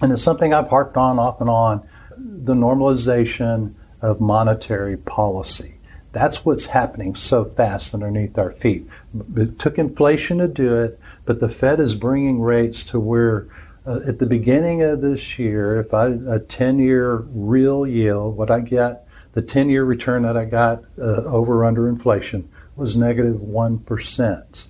and 0.00 0.12
it's 0.12 0.22
something 0.22 0.54
I've 0.54 0.68
harped 0.68 0.96
on 0.96 1.18
off 1.18 1.40
and 1.40 1.50
on, 1.50 1.88
the 2.16 2.54
normalization 2.54 3.74
of 4.00 4.20
monetary 4.20 4.96
policy. 4.96 5.74
That's 6.12 6.44
what's 6.44 6.66
happening 6.66 7.14
so 7.14 7.44
fast 7.44 7.94
underneath 7.94 8.36
our 8.36 8.52
feet. 8.52 8.88
It 9.36 9.58
took 9.58 9.78
inflation 9.78 10.38
to 10.38 10.48
do 10.48 10.76
it, 10.76 10.98
but 11.24 11.40
the 11.40 11.48
Fed 11.48 11.78
is 11.78 11.94
bringing 11.94 12.40
rates 12.40 12.82
to 12.84 12.98
where 12.98 13.46
uh, 13.86 14.00
at 14.06 14.18
the 14.18 14.26
beginning 14.26 14.82
of 14.82 15.00
this 15.00 15.38
year, 15.38 15.80
if 15.80 15.94
I 15.94 16.06
a 16.06 16.40
10-year 16.40 17.24
real 17.32 17.86
yield, 17.86 18.36
what 18.36 18.50
I 18.50 18.60
get, 18.60 19.06
the 19.32 19.42
10-year 19.42 19.84
return 19.84 20.22
that 20.22 20.36
I 20.36 20.44
got 20.44 20.82
uh, 20.98 21.22
over 21.24 21.64
under 21.64 21.88
inflation 21.88 22.50
was 22.76 22.96
negative 22.96 23.40
one 23.40 23.78
percent. 23.78 24.66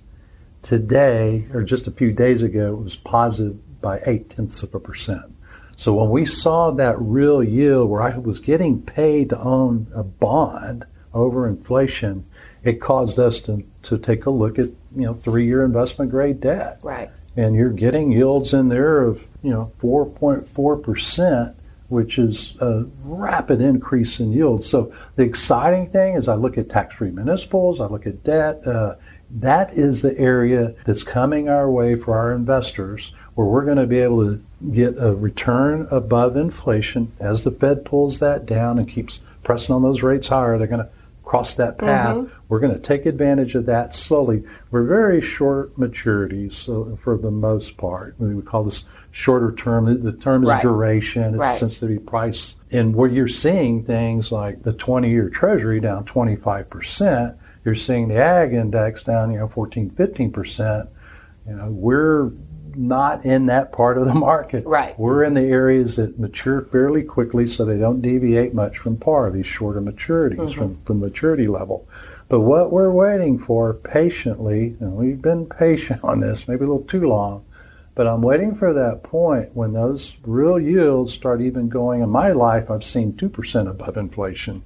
Today, 0.61 1.47
or 1.53 1.63
just 1.63 1.87
a 1.87 1.91
few 1.91 2.11
days 2.11 2.43
ago, 2.43 2.73
it 2.73 2.83
was 2.83 2.95
positive 2.95 3.81
by 3.81 4.01
eight 4.05 4.29
tenths 4.29 4.61
of 4.61 4.75
a 4.75 4.79
percent. 4.79 5.33
So 5.75 5.93
when 5.95 6.11
we 6.11 6.27
saw 6.27 6.69
that 6.71 7.01
real 7.01 7.43
yield 7.43 7.89
where 7.89 8.03
I 8.03 8.15
was 8.17 8.39
getting 8.39 8.81
paid 8.81 9.29
to 9.29 9.39
own 9.39 9.87
a 9.95 10.03
bond 10.03 10.85
over 11.13 11.47
inflation, 11.47 12.25
it 12.63 12.79
caused 12.79 13.19
us 13.19 13.39
to, 13.41 13.63
to 13.83 13.97
take 13.97 14.25
a 14.25 14.29
look 14.29 14.59
at 14.59 14.69
you 14.95 15.05
know 15.05 15.13
three 15.13 15.45
year 15.45 15.63
investment 15.63 16.11
grade 16.11 16.41
debt. 16.41 16.79
Right. 16.81 17.09
And 17.37 17.55
you're 17.55 17.69
getting 17.69 18.11
yields 18.11 18.53
in 18.53 18.69
there 18.69 19.01
of 19.03 19.23
you 19.41 19.51
know 19.51 19.71
4.4 19.81 20.83
percent, 20.83 21.55
which 21.89 22.17
is 22.17 22.55
a 22.59 22.85
rapid 23.03 23.61
increase 23.61 24.19
in 24.19 24.31
yield. 24.31 24.63
So 24.63 24.93
the 25.15 25.23
exciting 25.23 25.89
thing 25.89 26.15
is 26.15 26.27
I 26.27 26.35
look 26.35 26.57
at 26.57 26.69
tax 26.69 26.95
free 26.95 27.11
municipals, 27.11 27.79
I 27.79 27.85
look 27.85 28.05
at 28.05 28.23
debt. 28.23 28.65
Uh, 28.65 28.95
that 29.39 29.73
is 29.73 30.01
the 30.01 30.17
area 30.19 30.73
that's 30.85 31.03
coming 31.03 31.47
our 31.47 31.71
way 31.71 31.95
for 31.95 32.17
our 32.17 32.33
investors 32.33 33.13
where 33.35 33.47
we're 33.47 33.63
going 33.63 33.77
to 33.77 33.87
be 33.87 33.99
able 33.99 34.25
to 34.25 34.43
get 34.73 34.95
a 34.97 35.15
return 35.15 35.87
above 35.89 36.35
inflation 36.35 37.11
as 37.19 37.43
the 37.43 37.51
Fed 37.51 37.85
pulls 37.85 38.19
that 38.19 38.45
down 38.45 38.77
and 38.77 38.89
keeps 38.89 39.21
pressing 39.43 39.73
on 39.73 39.81
those 39.81 40.01
rates 40.01 40.27
higher. 40.27 40.57
They're 40.57 40.67
going 40.67 40.83
to 40.83 40.89
cross 41.31 41.53
that 41.53 41.77
path. 41.77 42.17
Mm-hmm. 42.17 42.33
We're 42.49 42.59
going 42.59 42.73
to 42.73 42.79
take 42.79 43.05
advantage 43.05 43.55
of 43.55 43.65
that 43.67 43.95
slowly. 43.95 44.43
We're 44.69 44.83
very 44.83 45.21
short 45.21 45.73
maturities 45.79 46.51
so 46.51 46.99
for 47.01 47.17
the 47.17 47.31
most 47.31 47.77
part. 47.77 48.15
We 48.19 48.41
call 48.41 48.65
this 48.65 48.83
shorter 49.11 49.53
term. 49.53 50.03
The 50.03 50.11
term 50.11 50.43
is 50.43 50.49
right. 50.49 50.61
duration. 50.61 51.33
It's 51.35 51.39
right. 51.39 51.57
sensitivity 51.57 51.99
price. 51.99 52.55
And 52.71 52.93
where 52.93 53.09
you're 53.09 53.29
seeing 53.29 53.85
things 53.85 54.33
like 54.33 54.63
the 54.63 54.73
20 54.73 55.09
year 55.09 55.29
treasury 55.29 55.79
down 55.79 56.03
25%, 56.03 57.37
you're 57.63 57.75
seeing 57.75 58.09
the 58.09 58.17
ag 58.17 58.51
index 58.51 59.03
down, 59.03 59.31
you 59.31 59.39
know, 59.39 59.47
14, 59.47 59.89
15%. 59.91 60.89
You 61.47 61.55
know, 61.55 61.69
we're 61.69 62.31
not 62.75 63.25
in 63.25 63.47
that 63.47 63.71
part 63.71 63.97
of 63.97 64.05
the 64.05 64.13
market. 64.13 64.65
Right. 64.65 64.97
We're 64.97 65.23
in 65.23 65.33
the 65.33 65.41
areas 65.41 65.95
that 65.95 66.19
mature 66.19 66.61
fairly 66.61 67.03
quickly 67.03 67.47
so 67.47 67.65
they 67.65 67.77
don't 67.77 68.01
deviate 68.01 68.53
much 68.53 68.77
from 68.77 68.97
par, 68.97 69.31
these 69.31 69.47
shorter 69.47 69.81
maturities 69.81 70.37
mm-hmm. 70.37 70.59
from, 70.59 70.81
from 70.83 70.99
maturity 70.99 71.47
level. 71.47 71.87
But 72.29 72.41
what 72.41 72.71
we're 72.71 72.91
waiting 72.91 73.39
for 73.39 73.73
patiently, 73.73 74.77
and 74.79 74.93
we've 74.93 75.21
been 75.21 75.47
patient 75.47 76.03
on 76.03 76.21
this, 76.21 76.47
maybe 76.47 76.63
a 76.63 76.67
little 76.67 76.83
too 76.83 77.07
long, 77.07 77.43
but 77.93 78.07
I'm 78.07 78.21
waiting 78.21 78.55
for 78.55 78.73
that 78.73 79.03
point 79.03 79.53
when 79.53 79.73
those 79.73 80.15
real 80.23 80.59
yields 80.59 81.13
start 81.13 81.41
even 81.41 81.67
going. 81.67 82.01
In 82.01 82.09
my 82.09 82.31
life, 82.31 82.71
I've 82.71 82.85
seen 82.85 83.13
2% 83.13 83.69
above 83.69 83.97
inflation. 83.97 84.63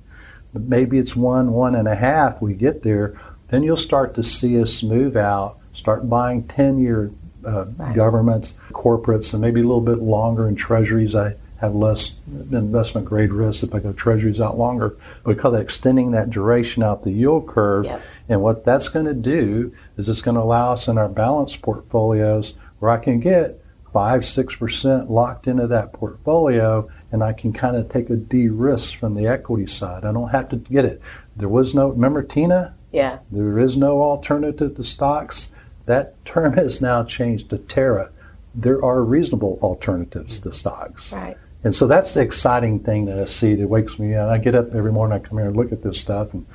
Maybe 0.54 1.00
it's 1.00 1.16
one, 1.16 1.52
one 1.52 1.76
and 1.76 1.88
a 1.88 1.96
half 1.96 2.42
we 2.42 2.54
get 2.54 2.84
there. 2.84 3.20
Then 3.50 3.64
you'll 3.64 3.78
start 3.78 4.14
to 4.16 4.24
see 4.24 4.62
us 4.62 4.84
move 4.84 5.18
out, 5.18 5.58
start 5.74 6.08
buying 6.08 6.48
10 6.48 6.80
year 6.80 7.12
uh, 7.46 7.66
right. 7.78 7.96
governments, 7.96 8.56
corporates, 8.72 9.34
and 9.34 9.42
maybe 9.42 9.62
a 9.62 9.64
little 9.64 9.82
bit 9.82 10.00
longer 10.00 10.48
in 10.48 10.56
treasuries. 10.56 11.16
I 11.16 11.36
have 11.58 11.74
less 11.74 12.14
investment 12.28 13.08
grade 13.08 13.32
risk 13.32 13.64
if 13.64 13.74
I 13.74 13.80
go 13.80 13.94
treasuries 13.94 14.42
out 14.42 14.58
longer. 14.58 14.98
We 15.24 15.36
call 15.36 15.52
that 15.52 15.62
extending 15.62 16.12
that 16.12 16.30
duration 16.30 16.84
out 16.84 17.04
the 17.04 17.12
yield 17.12 17.48
curve. 17.48 17.86
Yep. 17.86 18.02
And 18.30 18.42
what 18.42 18.66
that's 18.66 18.90
going 18.90 19.06
to 19.06 19.14
do 19.14 19.74
is 19.98 20.10
it's 20.10 20.22
going 20.22 20.36
to 20.36 20.42
allow 20.42 20.74
us 20.74 20.88
in 20.88 20.98
our 20.98 21.08
balanced 21.08 21.62
portfolios 21.62 22.56
where 22.80 22.92
I 22.92 22.98
can 22.98 23.20
get 23.20 23.62
five, 23.94 24.26
six 24.26 24.54
percent 24.56 25.10
locked 25.10 25.48
into 25.48 25.68
that 25.68 25.94
portfolio 25.94 26.90
and 27.14 27.24
I 27.24 27.32
can 27.32 27.54
kind 27.54 27.78
of 27.78 27.88
take 27.88 28.10
a 28.10 28.18
de-risk 28.18 28.98
from 28.98 29.14
the 29.14 29.28
equity 29.28 29.68
side. 29.68 30.04
I 30.04 30.12
don't 30.12 30.30
have 30.30 30.50
to 30.50 30.58
get 30.58 30.84
it. 30.84 31.02
There 31.38 31.48
was 31.48 31.74
no 31.74 31.90
remember 31.90 32.22
TINA? 32.22 32.74
Yeah. 32.92 33.20
There 33.32 33.58
is 33.60 33.78
no 33.78 34.02
alternative 34.02 34.76
to 34.76 34.84
stocks. 34.84 35.50
That 35.86 36.24
term 36.26 36.54
has 36.54 36.82
now 36.82 37.04
changed 37.04 37.50
to 37.52 37.58
TARA. 37.58 38.10
There 38.54 38.84
are 38.84 39.04
reasonable 39.04 39.60
alternatives 39.62 40.40
to 40.40 40.52
stocks. 40.52 41.12
Right. 41.14 41.38
And 41.64 41.74
so 41.74 41.88
that's 41.88 42.12
the 42.12 42.22
exciting 42.22 42.80
thing 42.80 43.06
that 43.06 43.20
I 43.20 43.26
see 43.26 43.56
that 43.56 43.68
wakes 43.68 43.98
me 43.98 44.16
up. 44.16 44.30
I 44.30 44.38
get 44.38 44.56
up 44.56 44.74
every 44.74 44.92
morning, 44.92 45.20
I 45.20 45.28
come 45.28 45.38
here 45.38 45.48
and 45.48 45.58
look 45.58 45.72
at 45.72 45.82
this 45.82 46.00
stuff, 46.00 46.34
and 46.34 46.46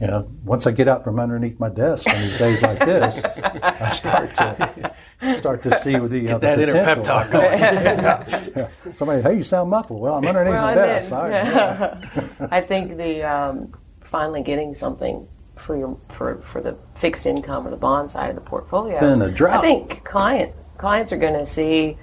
you 0.00 0.08
know, 0.08 0.28
once 0.44 0.66
I 0.66 0.72
get 0.72 0.88
out 0.88 1.04
from 1.04 1.20
underneath 1.20 1.60
my 1.60 1.68
desk 1.68 2.08
on 2.08 2.20
these 2.20 2.36
days 2.36 2.60
like 2.60 2.80
this, 2.80 3.24
I 3.24 3.92
start 3.92 4.34
to 4.34 4.94
start 5.38 5.62
to 5.62 5.78
see 5.78 5.96
with 6.00 6.10
the, 6.10 6.18
you 6.18 6.28
know, 6.28 6.40
that 6.40 6.56
the 6.56 6.62
inner 6.64 6.72
pep 6.72 7.04
talk 7.04 7.30
going. 7.30 7.56
yeah, 7.56 8.48
yeah. 8.56 8.68
Somebody, 8.96 9.22
hey, 9.22 9.36
you 9.36 9.44
sound 9.44 9.70
muffled. 9.70 10.00
Well, 10.00 10.14
I'm 10.14 10.26
underneath 10.26 10.54
well, 10.54 10.66
my 10.66 10.74
desk. 10.74 11.10
Then, 11.10 11.30
yeah. 11.30 12.48
I 12.50 12.60
think 12.60 12.96
the 12.96 13.22
um, 13.22 13.72
finally 14.00 14.42
getting 14.42 14.74
something 14.74 15.28
for 15.62 15.76
your 15.76 15.96
for, 16.08 16.40
for 16.42 16.60
the 16.60 16.76
fixed 16.94 17.24
income 17.26 17.66
or 17.66 17.70
the 17.70 17.76
bond 17.76 18.10
side 18.10 18.30
of 18.30 18.34
the 18.34 18.42
portfolio. 18.42 19.00
Been 19.00 19.22
a 19.22 19.30
drought. 19.30 19.58
I 19.58 19.60
think 19.62 20.04
client 20.04 20.54
clients 20.76 21.12
are 21.12 21.16
going 21.16 21.34
to 21.34 21.46
see, 21.46 21.96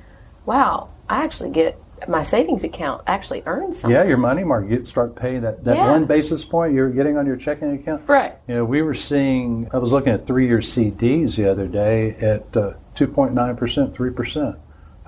wow, 0.46 0.90
I 1.10 1.24
actually 1.24 1.50
get 1.50 1.78
my 2.08 2.24
savings 2.24 2.64
account 2.64 3.04
actually 3.08 3.44
earns 3.46 3.80
something. 3.80 3.94
Yeah, 3.94 4.06
your 4.06 4.18
money 4.18 4.46
market 4.46 4.88
start 4.88 5.16
paying 5.16 5.42
that, 5.42 5.66
that 5.66 5.76
yeah. 5.76 5.92
one 5.92 6.06
basis 6.06 6.46
point 6.46 6.74
you're 6.74 6.90
getting 6.90 7.18
on 7.18 7.26
your 7.26 7.36
checking 7.36 7.74
account. 7.74 8.04
Right. 8.08 8.36
You 8.48 8.56
know, 8.56 8.66
we 8.66 8.82
were 8.82 8.96
seeing. 8.96 9.70
I 9.74 9.78
was 9.78 9.92
looking 9.92 10.14
at 10.14 10.26
three 10.26 10.48
year 10.48 10.60
CDs 10.60 11.36
the 11.36 11.52
other 11.52 11.68
day 11.68 12.12
at 12.16 12.56
uh, 12.56 12.74
two 12.96 13.08
point 13.08 13.34
nine 13.34 13.58
percent, 13.58 13.94
three 13.94 14.12
percent. 14.12 14.56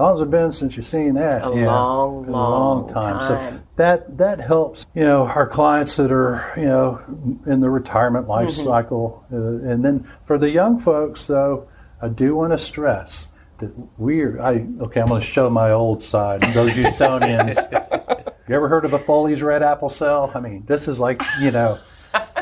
How 0.02 0.08
long's 0.08 0.22
it 0.22 0.32
been 0.32 0.52
since 0.52 0.76
you've 0.76 0.88
seen 0.88 1.14
that? 1.14 1.48
A 1.48 1.56
yeah, 1.56 1.68
long, 1.68 2.26
a 2.28 2.32
long, 2.32 2.86
long 2.88 2.92
time. 2.92 3.20
time. 3.20 3.22
So 3.22 3.62
that 3.76 4.18
that 4.18 4.40
helps. 4.40 4.88
You 4.96 5.04
know, 5.04 5.28
our 5.28 5.46
clients 5.46 5.96
that 5.98 6.12
are 6.12 6.52
you 6.58 6.66
know 6.66 7.00
in 7.46 7.60
the 7.60 7.70
retirement 7.70 8.28
life 8.28 8.48
mm-hmm. 8.48 8.64
cycle, 8.64 9.24
uh, 9.32 9.38
and 9.38 9.86
then 9.86 10.10
for 10.26 10.40
the 10.40 10.50
young 10.50 10.80
folks, 10.80 11.28
though, 11.28 11.70
I 12.02 12.08
do 12.08 12.36
want 12.36 12.52
to 12.52 12.58
stress 12.58 13.28
that 13.60 13.72
we're. 14.00 14.42
I 14.42 14.66
okay. 14.82 15.02
I'm 15.02 15.08
going 15.10 15.22
to 15.22 15.28
show 15.28 15.52
my 15.52 15.70
old 15.70 16.02
side. 16.02 16.42
Those 16.42 16.72
Houstonians. 16.72 18.34
you 18.50 18.56
ever 18.56 18.70
heard 18.70 18.86
of 18.86 18.94
a 18.94 19.00
Foley's 19.00 19.44
red 19.44 19.62
apple 19.62 19.92
sale? 19.92 20.32
I 20.34 20.40
mean, 20.40 20.64
this 20.66 20.88
is 20.88 21.00
like 21.00 21.22
you 21.40 21.52
know 21.52 21.78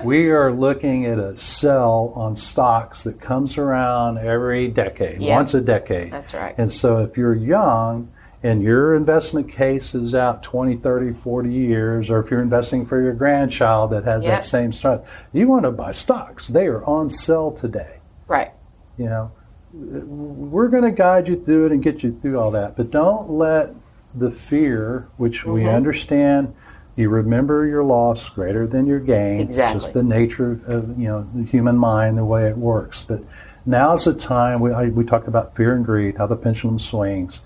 we 0.04 0.30
are 0.30 0.52
looking 0.52 1.06
at 1.06 1.20
a 1.20 1.38
sell 1.38 2.14
on 2.16 2.36
stocks 2.36 3.04
that 3.04 3.20
comes 3.20 3.58
around 3.58 4.18
every 4.18 4.68
decade, 4.68 5.22
yeah. 5.22 5.36
once 5.36 5.54
a 5.54 5.62
decade. 5.62 6.12
That's 6.12 6.34
right. 6.34 6.56
And 6.58 6.72
so 6.72 7.00
if 7.00 7.18
you're 7.18 7.36
young 7.36 8.12
and 8.42 8.64
your 8.64 8.96
investment 8.96 9.52
case 9.52 9.94
is 9.94 10.16
out 10.16 10.44
20, 10.44 10.78
30, 10.78 11.14
40 11.22 11.50
years, 11.52 12.10
or 12.10 12.20
if 12.20 12.32
you're 12.32 12.42
investing 12.42 12.86
for 12.86 13.02
your 13.02 13.14
grandchild 13.14 13.92
that 13.92 14.06
has 14.06 14.24
that 14.24 14.44
same 14.44 14.72
stock, 14.72 15.06
you 15.34 15.48
want 15.48 15.64
to 15.64 15.72
buy 15.72 15.92
stocks. 15.92 16.48
They 16.48 16.68
are 16.68 16.84
on 16.86 17.10
sale 17.10 17.52
today. 17.52 17.98
Right. 18.28 18.52
You 18.98 19.06
know, 19.06 19.32
we're 19.74 20.70
going 20.70 20.84
to 20.84 20.92
guide 20.92 21.28
you 21.28 21.44
through 21.44 21.68
it 21.68 21.72
and 21.72 21.84
get 21.84 22.02
you 22.04 22.18
through 22.22 22.40
all 22.40 22.52
that, 22.52 22.76
but 22.76 22.92
don't 22.92 23.30
let 23.30 23.74
the 24.16 24.32
fear, 24.32 25.08
which 25.18 25.42
mm-hmm. 25.42 25.52
we 25.52 25.70
understand 25.70 26.54
you 27.00 27.08
remember 27.08 27.66
your 27.66 27.84
loss 27.84 28.28
greater 28.28 28.68
than 28.68 28.86
your 28.86 29.00
gain. 29.00 29.40
Exactly. 29.40 29.78
It's 29.78 29.86
just 29.86 29.94
the 29.94 30.04
nature 30.04 30.60
of 30.68 31.00
you 31.00 31.08
know 31.08 31.28
the 31.34 31.44
human 31.44 31.78
mind, 31.78 32.18
the 32.18 32.26
way 32.26 32.50
it 32.50 32.58
works. 32.58 33.06
But 33.08 33.24
now's 33.66 34.04
the 34.04 34.14
time 34.14 34.60
we 34.60 34.74
I, 34.74 34.90
we 34.90 35.06
talk 35.06 35.28
about 35.28 35.56
fear 35.56 35.74
and 35.74 35.86
greed, 35.86 36.18
how 36.18 36.28
the 36.28 36.36
pendulum 36.36 36.78
swings. 36.78 37.40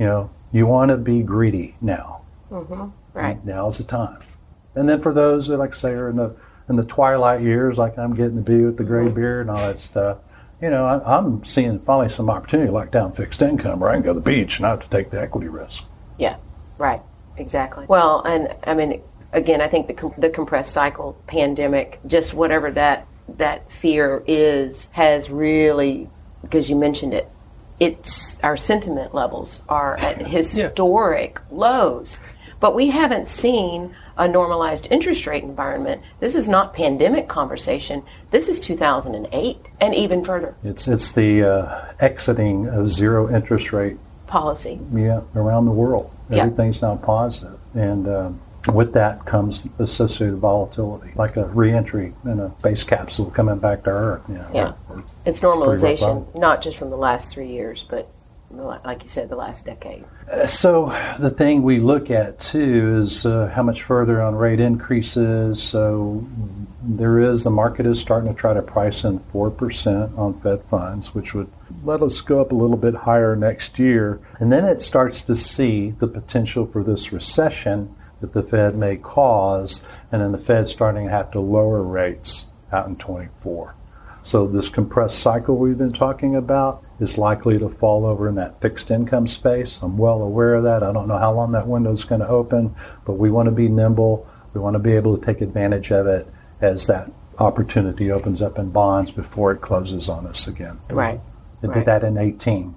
You 0.00 0.06
know, 0.06 0.30
you 0.52 0.66
want 0.66 0.90
to 0.90 0.96
be 0.96 1.22
greedy 1.22 1.76
now. 1.80 2.22
Mm-hmm. 2.50 2.88
Right. 3.14 3.42
Now's 3.44 3.78
the 3.78 3.84
time. 3.84 4.18
And 4.74 4.88
then 4.88 5.00
for 5.00 5.14
those 5.14 5.46
that, 5.46 5.58
like 5.58 5.74
I 5.74 5.76
say, 5.76 5.92
are 5.92 6.10
in 6.10 6.16
the 6.16 6.34
in 6.68 6.74
the 6.74 6.84
twilight 6.84 7.42
years, 7.42 7.78
like 7.78 7.96
I'm 7.96 8.16
getting 8.16 8.34
to 8.36 8.42
be 8.42 8.64
with 8.64 8.78
the 8.78 8.84
gray 8.84 9.04
mm-hmm. 9.04 9.14
beard 9.14 9.46
and 9.46 9.56
all 9.56 9.64
that 9.64 9.78
stuff. 9.78 10.18
You 10.60 10.70
know, 10.70 10.86
I, 10.86 11.18
I'm 11.18 11.44
seeing 11.44 11.78
finally 11.80 12.08
some 12.08 12.28
opportunity, 12.28 12.72
like 12.72 12.90
down 12.90 13.12
fixed 13.12 13.42
income, 13.42 13.78
where 13.78 13.90
I 13.90 13.94
can 13.94 14.02
go 14.02 14.12
to 14.12 14.18
the 14.18 14.24
beach 14.24 14.56
and 14.56 14.62
not 14.62 14.80
have 14.80 14.90
to 14.90 14.96
take 14.96 15.10
the 15.10 15.20
equity 15.20 15.48
risk. 15.48 15.84
Yeah. 16.18 16.38
Right. 16.78 17.00
Exactly. 17.36 17.86
Well, 17.88 18.22
and 18.22 18.54
I 18.64 18.74
mean, 18.74 19.02
again, 19.32 19.60
I 19.60 19.68
think 19.68 19.86
the 19.86 19.94
com- 19.94 20.14
the 20.18 20.30
compressed 20.30 20.72
cycle, 20.72 21.16
pandemic, 21.26 22.00
just 22.06 22.34
whatever 22.34 22.70
that 22.72 23.06
that 23.36 23.70
fear 23.70 24.22
is, 24.26 24.88
has 24.92 25.30
really 25.30 26.08
because 26.42 26.70
you 26.70 26.76
mentioned 26.76 27.14
it. 27.14 27.28
It's 27.78 28.38
our 28.42 28.56
sentiment 28.56 29.14
levels 29.14 29.60
are 29.68 29.96
at 29.98 30.26
historic 30.26 31.38
yeah. 31.38 31.56
lows, 31.56 32.18
but 32.60 32.74
we 32.74 32.88
haven't 32.88 33.26
seen 33.26 33.94
a 34.16 34.26
normalized 34.26 34.88
interest 34.90 35.26
rate 35.26 35.44
environment. 35.44 36.00
This 36.20 36.34
is 36.34 36.48
not 36.48 36.72
pandemic 36.72 37.28
conversation. 37.28 38.02
This 38.30 38.48
is 38.48 38.58
2008 38.60 39.58
and 39.80 39.94
even 39.94 40.24
further. 40.24 40.54
It's 40.64 40.88
it's 40.88 41.12
the 41.12 41.42
uh, 41.42 41.92
exiting 42.00 42.66
of 42.68 42.88
zero 42.88 43.34
interest 43.34 43.72
rate 43.72 43.98
policy. 44.26 44.80
Yeah, 44.94 45.20
around 45.34 45.66
the 45.66 45.72
world. 45.72 46.10
Everything's 46.30 46.82
now 46.82 46.96
positive. 46.96 47.58
And 47.74 48.08
um, 48.08 48.40
with 48.72 48.92
that 48.94 49.24
comes 49.26 49.68
associated 49.78 50.38
volatility, 50.38 51.12
like 51.14 51.36
a 51.36 51.46
reentry 51.46 52.14
in 52.24 52.40
a 52.40 52.52
space 52.58 52.82
capsule 52.84 53.30
coming 53.30 53.58
back 53.58 53.84
to 53.84 53.90
Earth. 53.90 54.22
You 54.28 54.34
know, 54.34 54.50
yeah. 54.52 54.72
Or, 54.88 54.96
or 54.96 55.04
it's 55.24 55.40
normalization, 55.40 56.34
not 56.34 56.62
just 56.62 56.76
from 56.76 56.90
the 56.90 56.96
last 56.96 57.30
three 57.30 57.48
years, 57.48 57.84
but 57.88 58.10
like 58.50 59.02
you 59.02 59.08
said, 59.08 59.28
the 59.28 59.36
last 59.36 59.64
decade? 59.64 60.04
So 60.46 60.96
the 61.18 61.30
thing 61.30 61.62
we 61.62 61.78
look 61.80 62.10
at 62.10 62.38
too 62.38 63.00
is 63.02 63.26
uh, 63.26 63.50
how 63.54 63.62
much 63.62 63.82
further 63.82 64.22
on 64.22 64.34
rate 64.34 64.60
increases. 64.60 65.62
So 65.62 66.24
there 66.88 67.18
is 67.18 67.42
the 67.42 67.50
market 67.50 67.84
is 67.84 67.98
starting 67.98 68.32
to 68.32 68.38
try 68.38 68.54
to 68.54 68.62
price 68.62 69.02
in 69.02 69.18
four 69.32 69.50
percent 69.50 70.16
on 70.16 70.40
Fed 70.40 70.62
funds, 70.70 71.14
which 71.14 71.34
would 71.34 71.50
let 71.84 72.02
us 72.02 72.20
go 72.20 72.40
up 72.40 72.52
a 72.52 72.54
little 72.54 72.76
bit 72.76 72.94
higher 72.94 73.34
next 73.34 73.78
year, 73.78 74.20
and 74.38 74.52
then 74.52 74.64
it 74.64 74.80
starts 74.80 75.22
to 75.22 75.36
see 75.36 75.90
the 75.98 76.06
potential 76.06 76.66
for 76.66 76.84
this 76.84 77.12
recession 77.12 77.94
that 78.20 78.32
the 78.32 78.42
Fed 78.42 78.76
may 78.76 78.96
cause, 78.96 79.82
and 80.12 80.22
then 80.22 80.32
the 80.32 80.38
Fed 80.38 80.68
starting 80.68 81.06
to 81.06 81.10
have 81.10 81.30
to 81.32 81.40
lower 81.40 81.82
rates 81.82 82.46
out 82.72 82.86
in 82.86 82.96
24. 82.96 83.74
So 84.22 84.46
this 84.46 84.68
compressed 84.68 85.18
cycle 85.18 85.56
we've 85.56 85.78
been 85.78 85.92
talking 85.92 86.34
about 86.34 86.82
is 86.98 87.18
likely 87.18 87.58
to 87.58 87.68
fall 87.68 88.06
over 88.06 88.28
in 88.28 88.36
that 88.36 88.60
fixed 88.60 88.90
income 88.90 89.28
space. 89.28 89.78
I'm 89.82 89.98
well 89.98 90.22
aware 90.22 90.54
of 90.54 90.64
that. 90.64 90.82
I 90.82 90.92
don't 90.92 91.08
know 91.08 91.18
how 91.18 91.32
long 91.32 91.52
that 91.52 91.68
window 91.68 91.92
is 91.92 92.04
going 92.04 92.20
to 92.20 92.28
open, 92.28 92.74
but 93.04 93.14
we 93.14 93.30
want 93.30 93.46
to 93.46 93.52
be 93.52 93.68
nimble. 93.68 94.26
We 94.52 94.60
want 94.60 94.74
to 94.74 94.80
be 94.80 94.92
able 94.92 95.16
to 95.16 95.24
take 95.24 95.42
advantage 95.42 95.92
of 95.92 96.06
it 96.06 96.26
as 96.60 96.86
that 96.86 97.10
opportunity 97.38 98.10
opens 98.10 98.40
up 98.40 98.58
in 98.58 98.70
bonds 98.70 99.10
before 99.10 99.52
it 99.52 99.60
closes 99.60 100.08
on 100.08 100.26
us 100.26 100.46
again. 100.46 100.80
Right. 100.88 101.20
It 101.62 101.68
right. 101.68 101.74
did 101.74 101.86
that 101.86 102.04
in 102.04 102.16
18. 102.16 102.74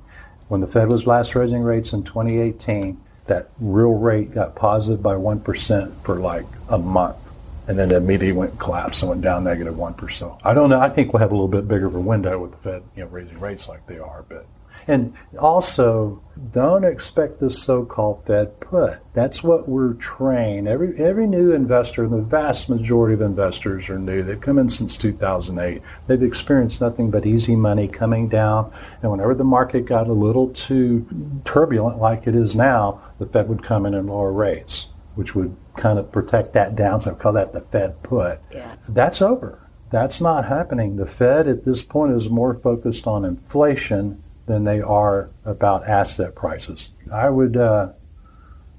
When 0.48 0.62
the 0.62 0.68
Fed 0.68 0.90
was 0.90 1.06
last 1.06 1.36
raising 1.36 1.62
rates 1.62 1.94
in 1.94 2.04
2018, 2.04 3.00
that 3.28 3.50
real 3.60 3.94
rate 3.94 4.34
got 4.34 4.56
positive 4.56 5.02
by 5.02 5.16
1% 5.16 5.94
for 6.04 6.20
like 6.20 6.46
a 6.70 6.78
month. 6.78 7.18
And 7.68 7.78
then 7.78 7.92
it 7.92 7.98
immediately 7.98 8.32
went 8.32 8.58
collapse 8.58 9.02
and 9.02 9.10
went 9.10 9.22
down 9.22 9.44
negative 9.44 9.78
1. 9.78 9.96
I 10.44 10.56
don't 10.56 10.72
know. 10.72 10.80
I 10.80 10.90
think 10.90 11.14
we'll 11.14 11.20
have 11.20 11.32
a 11.32 11.36
little 11.36 11.48
bit 11.48 11.68
bigger 11.68 11.86
of 11.86 11.94
a 11.94 12.00
window 12.00 12.40
with 12.40 12.52
the 12.52 12.58
Fed 12.58 12.84
you 12.96 13.04
know, 13.04 13.10
raising 13.10 13.40
rates 13.40 13.68
like 13.68 13.86
they 13.86 14.00
are. 14.00 14.26
But 14.28 14.48
And 14.90 15.14
also, 15.38 16.20
don't 16.52 16.84
expect 16.84 17.40
this 17.40 17.62
so-called 17.62 18.24
Fed 18.26 18.60
put. 18.60 18.98
That's 19.14 19.44
what 19.44 19.70
we're 19.70 19.94
trained. 19.94 20.68
Every 20.68 20.98
every 20.98 21.28
new 21.28 21.52
investor, 21.52 22.08
the 22.08 22.18
vast 22.18 22.70
majority 22.70 23.14
of 23.14 23.22
investors 23.22 23.88
are 23.88 24.00
new. 24.00 24.24
They've 24.24 24.42
come 24.42 24.58
in 24.58 24.68
since 24.68 24.98
2008. 24.98 25.84
They've 26.08 26.24
experienced 26.24 26.82
nothing 26.82 27.12
but 27.12 27.28
easy 27.28 27.56
money 27.56 27.88
coming 27.88 28.30
down. 28.30 28.72
And 29.04 29.12
whenever 29.12 29.36
the 29.36 29.44
market 29.44 29.86
got 29.86 30.08
a 30.08 30.14
little 30.14 30.50
too 30.50 31.06
turbulent, 31.46 32.00
like 32.00 32.26
it 32.26 32.34
is 32.34 32.56
now, 32.56 33.00
the 33.20 33.28
Fed 33.28 33.48
would 33.48 33.62
come 33.62 33.86
in 33.86 33.94
and 33.94 34.10
lower 34.10 34.34
rates, 34.34 34.88
which 35.14 35.36
would 35.36 35.56
kind 35.78 36.00
of 36.00 36.12
protect 36.12 36.54
that 36.54 36.76
downside. 36.76 37.14
I 37.14 37.18
call 37.18 37.34
that 37.34 37.54
the 37.54 37.62
Fed 37.62 38.02
put. 38.02 38.40
Yeah. 38.52 38.74
That's 38.88 39.22
over. 39.22 39.60
That's 39.92 40.20
not 40.20 40.48
happening. 40.48 40.96
The 40.96 41.06
Fed 41.06 41.48
at 41.48 41.64
this 41.64 41.84
point 41.84 42.14
is 42.14 42.28
more 42.28 42.56
focused 42.56 43.06
on 43.06 43.24
inflation 43.24 44.24
than 44.50 44.66
they 44.66 44.82
are 44.82 45.30
about 45.46 45.88
asset 45.88 46.36
prices. 46.36 46.90
I 47.12 47.30
would. 47.30 47.56
Uh, 47.56 47.92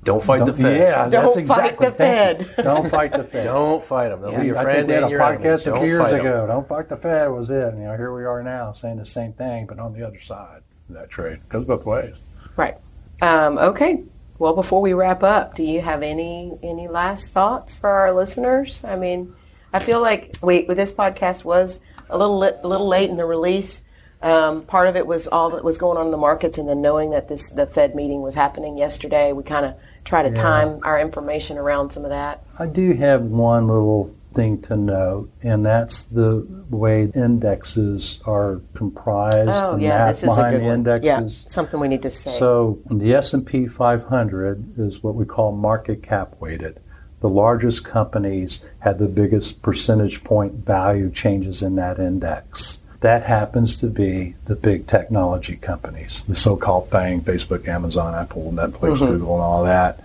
don't 0.03 0.23
fight 0.23 0.45
the 0.47 0.53
Fed. 0.55 0.79
Yeah, 0.79 1.09
Don't 1.09 1.11
that's 1.11 1.35
fight 1.35 1.41
exactly. 1.75 1.89
the. 1.91 1.95
Fed. 1.95 2.55
Don't 2.65 2.91
fight 2.91 3.13
the 3.13 3.25
Fed. 3.25 3.45
Don't 3.45 3.85
fight 3.85 4.09
them. 4.09 4.23
They'll 4.23 4.33
Yeah. 4.33 4.41
be 4.41 4.47
your 4.47 4.57
I 4.59 4.63
friend 4.63 4.89
think 4.89 5.07
we 5.07 5.13
had 5.13 5.21
a 5.21 5.39
podcast 5.39 5.67
a 5.67 5.77
few 5.79 5.87
years 5.87 6.01
fight 6.01 6.15
'em. 6.15 6.21
ago. 6.21 6.47
Don't 6.47 6.67
fight 6.67 6.89
the 6.89 6.97
Fed 6.97 7.31
was 7.31 7.51
it. 7.51 7.63
And, 7.65 7.79
you 7.83 7.85
know, 7.85 7.97
here 7.99 8.15
we 8.15 8.25
are 8.25 8.43
now 8.43 8.73
saying 8.73 8.97
the 8.97 9.05
same 9.05 9.35
thing, 9.35 9.67
but 9.67 9.79
on 9.79 9.93
the 9.93 10.07
other 10.07 10.19
side 10.23 10.63
of 10.89 10.95
that 10.95 11.11
trade. 11.11 11.41
Goes 11.51 11.67
both 11.67 11.85
ways. 11.85 12.15
Right. 12.57 12.79
Um, 13.21 13.59
okay. 13.59 14.03
Well, 14.39 14.55
before 14.55 14.81
we 14.81 14.95
wrap 14.95 15.23
up, 15.23 15.55
do 15.55 15.63
you 15.65 15.83
have 15.83 16.03
any 16.03 16.59
any 16.63 16.89
last 16.89 17.33
thoughts 17.33 17.75
for 17.75 17.91
our 17.91 18.15
listeners? 18.15 18.83
I 18.85 18.97
mean, 18.97 19.35
I 19.75 19.81
feel 19.81 20.01
like 20.01 20.35
we 20.43 20.65
this 20.65 20.91
podcast 20.93 21.45
was 21.45 21.79
a 22.09 22.17
little 22.17 22.39
li- 22.39 22.57
a 22.63 22.67
little 22.67 22.89
late 22.89 23.11
in 23.11 23.19
the 23.19 23.27
release. 23.27 23.83
Um, 24.23 24.63
part 24.63 24.89
of 24.89 24.97
it 24.97 25.07
was 25.07 25.27
all 25.27 25.51
that 25.51 25.65
was 25.65 25.79
going 25.79 25.97
on 25.97 26.07
in 26.07 26.11
the 26.11 26.19
markets, 26.19 26.59
and 26.59 26.69
then 26.69 26.83
knowing 26.83 27.11
that 27.11 27.29
this 27.29 27.49
the 27.51 27.67
Fed 27.67 27.95
meeting 27.95 28.21
was 28.21 28.35
happening 28.35 28.77
yesterday, 28.77 29.33
we 29.33 29.43
kind 29.43 29.65
of 29.65 29.75
try 30.05 30.23
to 30.23 30.31
time 30.31 30.81
our 30.83 31.01
information 31.01 31.57
around 31.57 31.91
some 31.91 32.05
of 32.05 32.11
that. 32.11 32.45
I 32.59 32.67
do 32.67 32.93
have 32.95 33.23
one 33.23 33.67
little 33.67 34.15
thing 34.35 34.61
to 34.63 34.77
note, 34.77 35.31
and 35.43 35.65
that's 35.65 36.05
the 36.05 36.47
way 36.69 37.11
indexes 37.15 38.21
are 38.27 38.61
comprised. 38.75 39.51
Oh, 39.51 39.77
yeah, 39.77 40.09
this 40.09 40.19
is 40.19 40.25
a 40.25 40.37
behind 40.37 40.55
good 40.55 40.61
the 40.61 40.67
one. 40.67 40.75
indexes. 40.75 41.43
Yeah, 41.45 41.51
something 41.51 41.81
we 41.81 41.89
need 41.89 42.03
to 42.03 42.11
say. 42.11 42.39
So 42.39 42.79
the 42.91 43.15
S&P 43.15 43.67
500 43.67 44.79
is 44.79 45.03
what 45.03 45.15
we 45.15 45.25
call 45.25 45.53
market 45.53 46.03
cap 46.03 46.37
weighted. 46.41 46.81
The 47.21 47.29
largest 47.29 47.85
companies 47.85 48.61
had 48.79 48.99
the 48.99 49.09
biggest 49.09 49.63
percentage 49.63 50.25
point 50.25 50.55
value 50.55 51.11
changes 51.11 51.63
in 51.63 51.77
that 51.77 51.99
index. 51.99 52.79
That 53.01 53.23
happens 53.23 53.77
to 53.77 53.87
be 53.87 54.35
the 54.45 54.55
big 54.55 54.87
technology 54.87 55.57
companies, 55.57 56.23
the 56.29 56.35
so-called 56.35 56.91
FANG, 56.91 57.23
Facebook, 57.23 57.67
Amazon, 57.67 58.15
Apple, 58.15 58.53
Netflix, 58.53 58.99
mm-hmm. 58.99 59.07
Google, 59.07 59.35
and 59.37 59.43
all 59.43 59.65
that. 59.65 60.01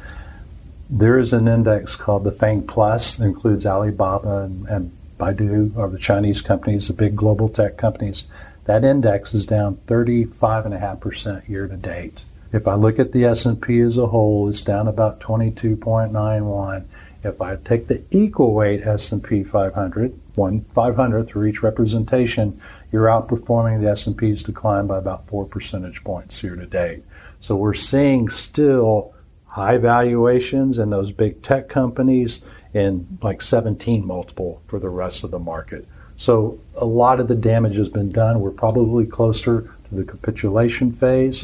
There 0.90 1.20
is 1.20 1.34
an 1.34 1.48
index 1.48 1.96
called 1.96 2.24
the 2.24 2.32
FANG 2.32 2.68
Plus, 2.68 3.20
includes 3.20 3.66
Alibaba 3.66 4.44
and, 4.44 4.66
and 4.68 4.98
Baidu, 5.20 5.76
or 5.76 5.90
the 5.90 6.00
Chinese 6.00 6.42
companies, 6.42 6.88
the 6.88 6.94
big 6.94 7.16
global 7.16 7.50
tech 7.50 7.76
companies. 7.76 8.26
That 8.66 8.86
index 8.86 9.34
is 9.34 9.46
down 9.46 9.78
35.5% 9.88 11.50
year 11.50 11.68
to 11.68 11.78
date. 11.78 12.24
If 12.52 12.68
I 12.68 12.76
look 12.76 13.00
at 13.00 13.12
the 13.12 13.26
S&P 13.26 13.80
as 13.80 13.98
a 13.98 14.08
whole, 14.08 14.48
it's 14.50 14.62
down 14.62 14.88
about 14.88 15.20
22.91. 15.20 16.86
If 17.24 17.42
I 17.42 17.56
take 17.58 17.88
the 17.88 18.04
equal 18.12 18.54
weight 18.54 18.86
S&P 18.86 19.44
500, 19.44 20.20
one 20.36 20.66
500 20.76 21.28
through 21.28 21.48
each 21.48 21.64
representation, 21.64 22.62
you're 22.92 23.08
outperforming 23.08 23.82
the 23.82 23.90
S&P's 23.90 24.44
decline 24.44 24.88
by 24.88 24.98
about 24.98 25.28
four 25.28 25.46
percentage 25.46 26.04
points 26.04 26.44
year 26.44 26.56
to 26.56 26.66
date. 26.66 27.04
So 27.40 27.56
we're 27.56 27.74
seeing 27.74 28.30
still 28.30 29.14
high 29.48 29.78
valuations 29.78 30.78
in 30.78 30.90
those 30.90 31.12
big 31.12 31.42
tech 31.42 31.68
companies 31.70 32.42
and 32.74 33.18
like 33.22 33.42
17 33.42 34.06
multiple 34.06 34.62
for 34.68 34.80
the 34.80 34.90
rest 34.90 35.24
of 35.24 35.32
the 35.32 35.40
market. 35.40 35.88
So 36.18 36.60
a 36.76 36.86
lot 36.86 37.20
of 37.20 37.28
the 37.28 37.36
damage 37.36 37.76
has 37.76 37.90
been 37.90 38.12
done. 38.12 38.40
We're 38.42 38.52
probably 38.52 39.06
closer 39.06 39.74
to 39.90 39.96
the 39.96 40.04
capitulation 40.04 40.92
phase. 40.92 41.44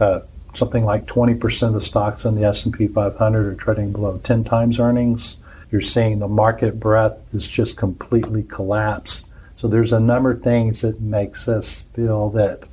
Uh, 0.00 0.22
something 0.54 0.84
like 0.84 1.06
20% 1.06 1.68
of 1.68 1.74
the 1.74 1.80
stocks 1.80 2.24
in 2.24 2.34
the 2.34 2.44
S&P 2.44 2.86
500 2.86 3.46
are 3.46 3.54
trading 3.54 3.92
below 3.92 4.18
10 4.18 4.44
times 4.44 4.78
earnings. 4.78 5.36
You're 5.70 5.80
seeing 5.80 6.18
the 6.18 6.28
market 6.28 6.78
breadth 6.78 7.34
is 7.34 7.46
just 7.46 7.76
completely 7.76 8.42
collapsed. 8.42 9.28
So 9.56 9.68
there's 9.68 9.92
a 9.92 10.00
number 10.00 10.32
of 10.32 10.42
things 10.42 10.82
that 10.82 11.00
makes 11.00 11.48
us 11.48 11.84
feel 11.94 12.30
that 12.30 12.68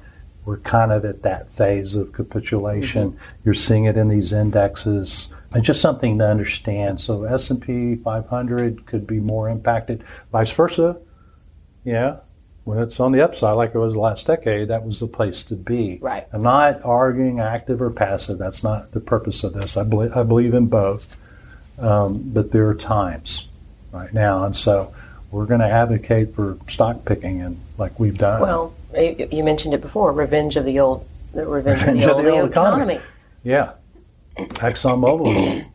we're 0.46 0.58
kind 0.58 0.92
of 0.92 1.06
at 1.06 1.22
that 1.22 1.52
phase 1.52 1.96
of 1.96 2.12
capitulation. 2.12 3.12
Mm-hmm. 3.12 3.20
You're 3.46 3.54
seeing 3.54 3.86
it 3.86 3.98
in 3.98 4.10
these 4.10 4.34
indexes. 4.34 5.30
It's 5.54 5.66
just 5.66 5.82
something 5.82 6.18
to 6.18 6.28
understand. 6.28 7.00
So 7.00 7.24
S&P 7.24 7.96
500 7.98 8.86
could 8.86 9.06
be 9.06 9.20
more 9.20 9.48
impacted. 9.48 10.04
Vice 10.32 10.52
versa, 10.52 10.98
yeah. 11.84 12.18
When 12.70 12.78
it's 12.78 13.00
on 13.00 13.14
the 13.14 13.24
upside, 13.24 13.56
like 13.56 13.74
it 13.74 13.80
was 13.80 13.94
the 13.94 14.00
last 14.00 14.28
decade, 14.28 14.68
that 14.68 14.86
was 14.86 15.00
the 15.00 15.08
place 15.08 15.44
to 15.46 15.56
be. 15.56 15.98
Right. 16.00 16.28
I'm 16.32 16.44
not 16.44 16.86
arguing 16.86 17.40
active 17.40 17.82
or 17.82 17.90
passive. 17.90 18.38
That's 18.38 18.64
not 18.64 18.92
the 18.92 19.00
purpose 19.00 19.44
of 19.44 19.54
this. 19.54 19.76
I 19.76 19.82
believe, 19.82 20.16
I 20.16 20.22
believe 20.22 20.54
in 20.54 20.68
both. 20.68 21.08
Um, 21.80 22.22
but 22.26 22.52
there 22.52 22.70
are 22.70 22.76
times 22.76 23.48
right 23.92 24.14
now, 24.14 24.44
and 24.44 24.56
so 24.56 24.94
we're 25.32 25.48
going 25.48 25.62
to 25.62 25.66
advocate 25.66 26.36
for 26.36 26.60
stock 26.70 27.06
picking, 27.06 27.42
and 27.42 27.60
like 27.80 28.00
we've 28.00 28.20
done. 28.20 28.40
well, 28.40 28.76
you 28.96 29.44
mentioned 29.44 29.74
it 29.74 29.82
before, 29.82 30.14
revenge 30.14 30.56
of 30.56 30.64
the 30.66 30.80
old, 30.80 31.08
the 31.34 31.48
revenge, 31.48 31.80
Revenge 31.80 32.04
of 32.04 32.18
the 32.24 32.30
old, 32.30 32.52
economy. 32.52 32.98
economy. 32.98 33.02
Yeah. 33.44 33.72
ExxonMobil 34.38 35.58
was 35.58 35.66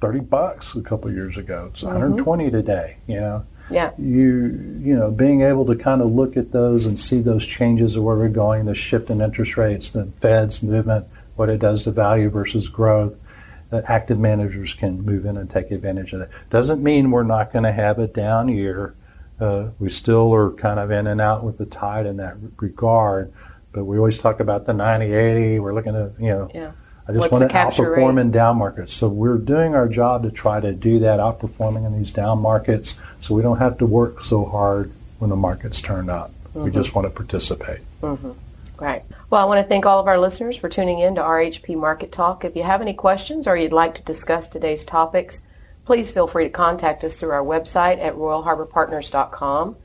30 0.00 0.20
bucks 0.20 0.76
a 0.76 0.82
couple 0.82 1.08
of 1.08 1.16
years 1.16 1.36
ago. 1.36 1.70
It's 1.72 1.82
120 1.82 2.52
today, 2.52 2.98
you 3.08 3.16
know. 3.18 3.44
Yeah. 3.70 3.92
You 3.98 4.80
you 4.82 4.96
know, 4.96 5.10
being 5.10 5.42
able 5.42 5.64
to 5.66 5.74
kind 5.74 6.02
of 6.02 6.10
look 6.12 6.36
at 6.36 6.52
those 6.52 6.86
and 6.86 6.98
see 6.98 7.20
those 7.20 7.46
changes 7.46 7.96
of 7.96 8.02
where 8.02 8.16
we're 8.16 8.28
going, 8.28 8.66
the 8.66 8.74
shift 8.74 9.10
in 9.10 9.20
interest 9.20 9.56
rates, 9.56 9.90
the 9.90 10.06
Fed's 10.20 10.62
movement, 10.62 11.06
what 11.36 11.48
it 11.48 11.58
does 11.58 11.84
to 11.84 11.90
value 11.90 12.28
versus 12.30 12.68
growth, 12.68 13.14
that 13.70 13.84
active 13.88 14.18
managers 14.18 14.74
can 14.74 15.00
move 15.02 15.24
in 15.26 15.36
and 15.36 15.50
take 15.50 15.70
advantage 15.70 16.12
of 16.12 16.20
that. 16.20 16.30
Doesn't 16.50 16.82
mean 16.82 17.10
we're 17.10 17.22
not 17.22 17.52
going 17.52 17.64
to 17.64 17.72
have 17.72 17.98
a 17.98 18.06
down 18.06 18.48
year. 18.48 18.94
Uh, 19.40 19.70
we 19.78 19.90
still 19.90 20.32
are 20.32 20.52
kind 20.52 20.78
of 20.78 20.90
in 20.90 21.06
and 21.06 21.20
out 21.20 21.42
with 21.42 21.58
the 21.58 21.66
tide 21.66 22.06
in 22.06 22.18
that 22.18 22.36
regard, 22.58 23.32
but 23.72 23.84
we 23.84 23.98
always 23.98 24.18
talk 24.18 24.38
about 24.40 24.66
the 24.66 24.72
90-80. 24.72 25.60
We're 25.60 25.74
looking 25.74 25.96
at, 25.96 26.12
you 26.20 26.28
know, 26.28 26.50
Yeah. 26.54 26.72
I 27.06 27.12
just 27.12 27.30
What's 27.30 27.32
want 27.32 27.50
to 27.50 27.56
outperform 27.56 28.14
rate? 28.16 28.20
in 28.22 28.30
down 28.30 28.56
markets. 28.56 28.94
So 28.94 29.08
we're 29.08 29.36
doing 29.36 29.74
our 29.74 29.88
job 29.88 30.22
to 30.22 30.30
try 30.30 30.60
to 30.60 30.72
do 30.72 31.00
that, 31.00 31.20
outperforming 31.20 31.86
in 31.86 31.98
these 31.98 32.10
down 32.10 32.38
markets, 32.40 32.94
so 33.20 33.34
we 33.34 33.42
don't 33.42 33.58
have 33.58 33.76
to 33.78 33.86
work 33.86 34.24
so 34.24 34.44
hard 34.46 34.90
when 35.18 35.28
the 35.30 35.36
markets 35.36 35.80
turn 35.80 36.08
up. 36.08 36.30
We 36.54 36.62
Mm-hmm. 36.70 36.78
just 36.78 36.94
want 36.94 37.06
to 37.06 37.10
participate. 37.10 37.80
Right. 38.80 39.04
Well, 39.30 39.40
I 39.40 39.44
want 39.44 39.62
to 39.64 39.68
thank 39.68 39.86
all 39.86 39.98
of 40.00 40.06
our 40.08 40.18
listeners 40.18 40.56
for 40.56 40.68
tuning 40.68 40.98
in 41.00 41.14
to 41.16 41.20
RHP 41.20 41.76
Market 41.76 42.10
Talk. 42.10 42.44
If 42.44 42.56
you 42.56 42.62
have 42.62 42.80
any 42.80 42.92
questions 42.94 43.46
or 43.46 43.56
you'd 43.56 43.72
like 43.72 43.94
to 43.96 44.02
discuss 44.02 44.48
today's 44.48 44.84
topics, 44.84 45.42
please 45.84 46.10
feel 46.10 46.26
free 46.26 46.44
to 46.44 46.50
contact 46.50 47.04
us 47.04 47.14
through 47.16 47.30
our 47.32 47.44
website 47.44 47.98
at 48.02 48.14
royalharborpartners.com. 48.14 49.76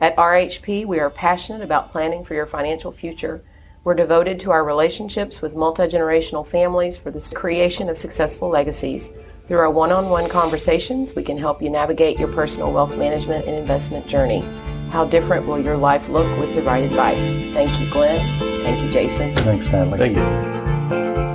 At 0.00 0.16
RHP, 0.16 0.86
we 0.86 0.98
are 0.98 1.10
passionate 1.10 1.62
about 1.62 1.92
planning 1.92 2.24
for 2.24 2.34
your 2.34 2.46
financial 2.46 2.92
future. 2.92 3.42
We're 3.84 3.92
devoted 3.92 4.40
to 4.40 4.50
our 4.50 4.64
relationships 4.64 5.42
with 5.42 5.54
multi 5.54 5.82
generational 5.82 6.46
families 6.46 6.96
for 6.96 7.10
the 7.10 7.20
creation 7.34 7.90
of 7.90 7.98
successful 7.98 8.48
legacies. 8.48 9.10
Through 9.46 9.58
our 9.58 9.70
one 9.70 9.92
on 9.92 10.08
one 10.08 10.26
conversations, 10.26 11.14
we 11.14 11.22
can 11.22 11.36
help 11.36 11.60
you 11.60 11.68
navigate 11.68 12.18
your 12.18 12.32
personal 12.32 12.72
wealth 12.72 12.96
management 12.96 13.44
and 13.44 13.54
investment 13.54 14.06
journey. 14.06 14.40
How 14.88 15.04
different 15.04 15.46
will 15.46 15.60
your 15.60 15.76
life 15.76 16.08
look 16.08 16.38
with 16.38 16.54
the 16.54 16.62
right 16.62 16.82
advice? 16.82 17.32
Thank 17.52 17.78
you, 17.78 17.90
Glenn. 17.90 18.64
Thank 18.64 18.82
you, 18.82 18.90
Jason. 18.90 19.36
Thanks, 19.36 19.66
Natalie. 19.66 19.98
Thank 19.98 20.16
you. 20.16 21.33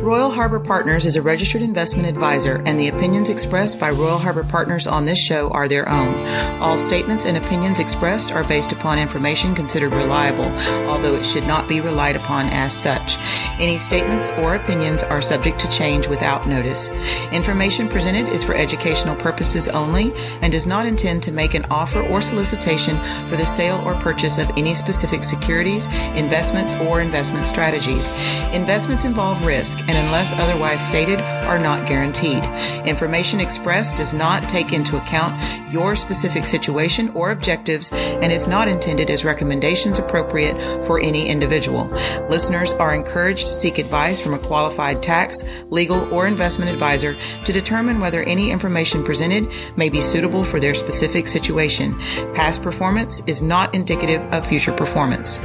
Royal 0.00 0.30
Harbor 0.30 0.60
Partners 0.60 1.04
is 1.04 1.16
a 1.16 1.20
registered 1.22 1.60
investment 1.60 2.08
advisor, 2.08 2.62
and 2.64 2.80
the 2.80 2.88
opinions 2.88 3.28
expressed 3.28 3.78
by 3.78 3.90
Royal 3.90 4.16
Harbor 4.16 4.42
Partners 4.42 4.86
on 4.86 5.04
this 5.04 5.18
show 5.18 5.50
are 5.50 5.68
their 5.68 5.86
own. 5.90 6.26
All 6.58 6.78
statements 6.78 7.26
and 7.26 7.36
opinions 7.36 7.80
expressed 7.80 8.32
are 8.32 8.42
based 8.44 8.72
upon 8.72 8.98
information 8.98 9.54
considered 9.54 9.92
reliable, 9.92 10.46
although 10.88 11.14
it 11.14 11.26
should 11.26 11.46
not 11.46 11.68
be 11.68 11.82
relied 11.82 12.16
upon 12.16 12.46
as 12.46 12.72
such. 12.72 13.18
Any 13.58 13.76
statements 13.76 14.30
or 14.38 14.54
opinions 14.54 15.02
are 15.02 15.20
subject 15.20 15.58
to 15.60 15.70
change 15.70 16.08
without 16.08 16.48
notice. 16.48 16.88
Information 17.30 17.86
presented 17.86 18.28
is 18.28 18.42
for 18.42 18.54
educational 18.54 19.16
purposes 19.16 19.68
only 19.68 20.14
and 20.40 20.50
does 20.50 20.66
not 20.66 20.86
intend 20.86 21.22
to 21.24 21.32
make 21.32 21.52
an 21.52 21.66
offer 21.70 22.00
or 22.00 22.22
solicitation 22.22 22.96
for 23.28 23.36
the 23.36 23.44
sale 23.44 23.82
or 23.84 23.92
purchase 23.96 24.38
of 24.38 24.48
any 24.56 24.74
specific 24.74 25.24
securities, 25.24 25.88
investments, 26.14 26.72
or 26.88 27.02
investment 27.02 27.44
strategies. 27.44 28.10
Investments 28.54 29.04
involve 29.04 29.44
risk 29.44 29.78
and 29.90 29.98
unless 29.98 30.32
otherwise 30.34 30.86
stated, 30.86 31.20
are 31.20 31.58
not 31.58 31.88
guaranteed. 31.88 32.44
Information 32.86 33.40
expressed 33.40 33.96
does 33.96 34.12
not 34.12 34.48
take 34.48 34.72
into 34.72 34.96
account 34.96 35.34
your 35.72 35.96
specific 35.96 36.44
situation 36.44 37.08
or 37.08 37.32
objectives 37.32 37.90
and 37.92 38.30
is 38.30 38.46
not 38.46 38.68
intended 38.68 39.10
as 39.10 39.24
recommendations 39.24 39.98
appropriate 39.98 40.56
for 40.86 41.00
any 41.00 41.26
individual. 41.26 41.86
Listeners 42.28 42.72
are 42.74 42.94
encouraged 42.94 43.48
to 43.48 43.52
seek 43.52 43.78
advice 43.78 44.20
from 44.20 44.34
a 44.34 44.38
qualified 44.38 45.02
tax, 45.02 45.42
legal, 45.70 46.12
or 46.14 46.28
investment 46.28 46.70
advisor 46.70 47.14
to 47.44 47.52
determine 47.52 47.98
whether 47.98 48.22
any 48.22 48.52
information 48.52 49.02
presented 49.02 49.52
may 49.76 49.88
be 49.88 50.00
suitable 50.00 50.44
for 50.44 50.60
their 50.60 50.74
specific 50.74 51.26
situation. 51.26 51.98
Past 52.34 52.62
performance 52.62 53.22
is 53.26 53.42
not 53.42 53.74
indicative 53.74 54.22
of 54.32 54.46
future 54.46 54.72
performance. 54.72 55.40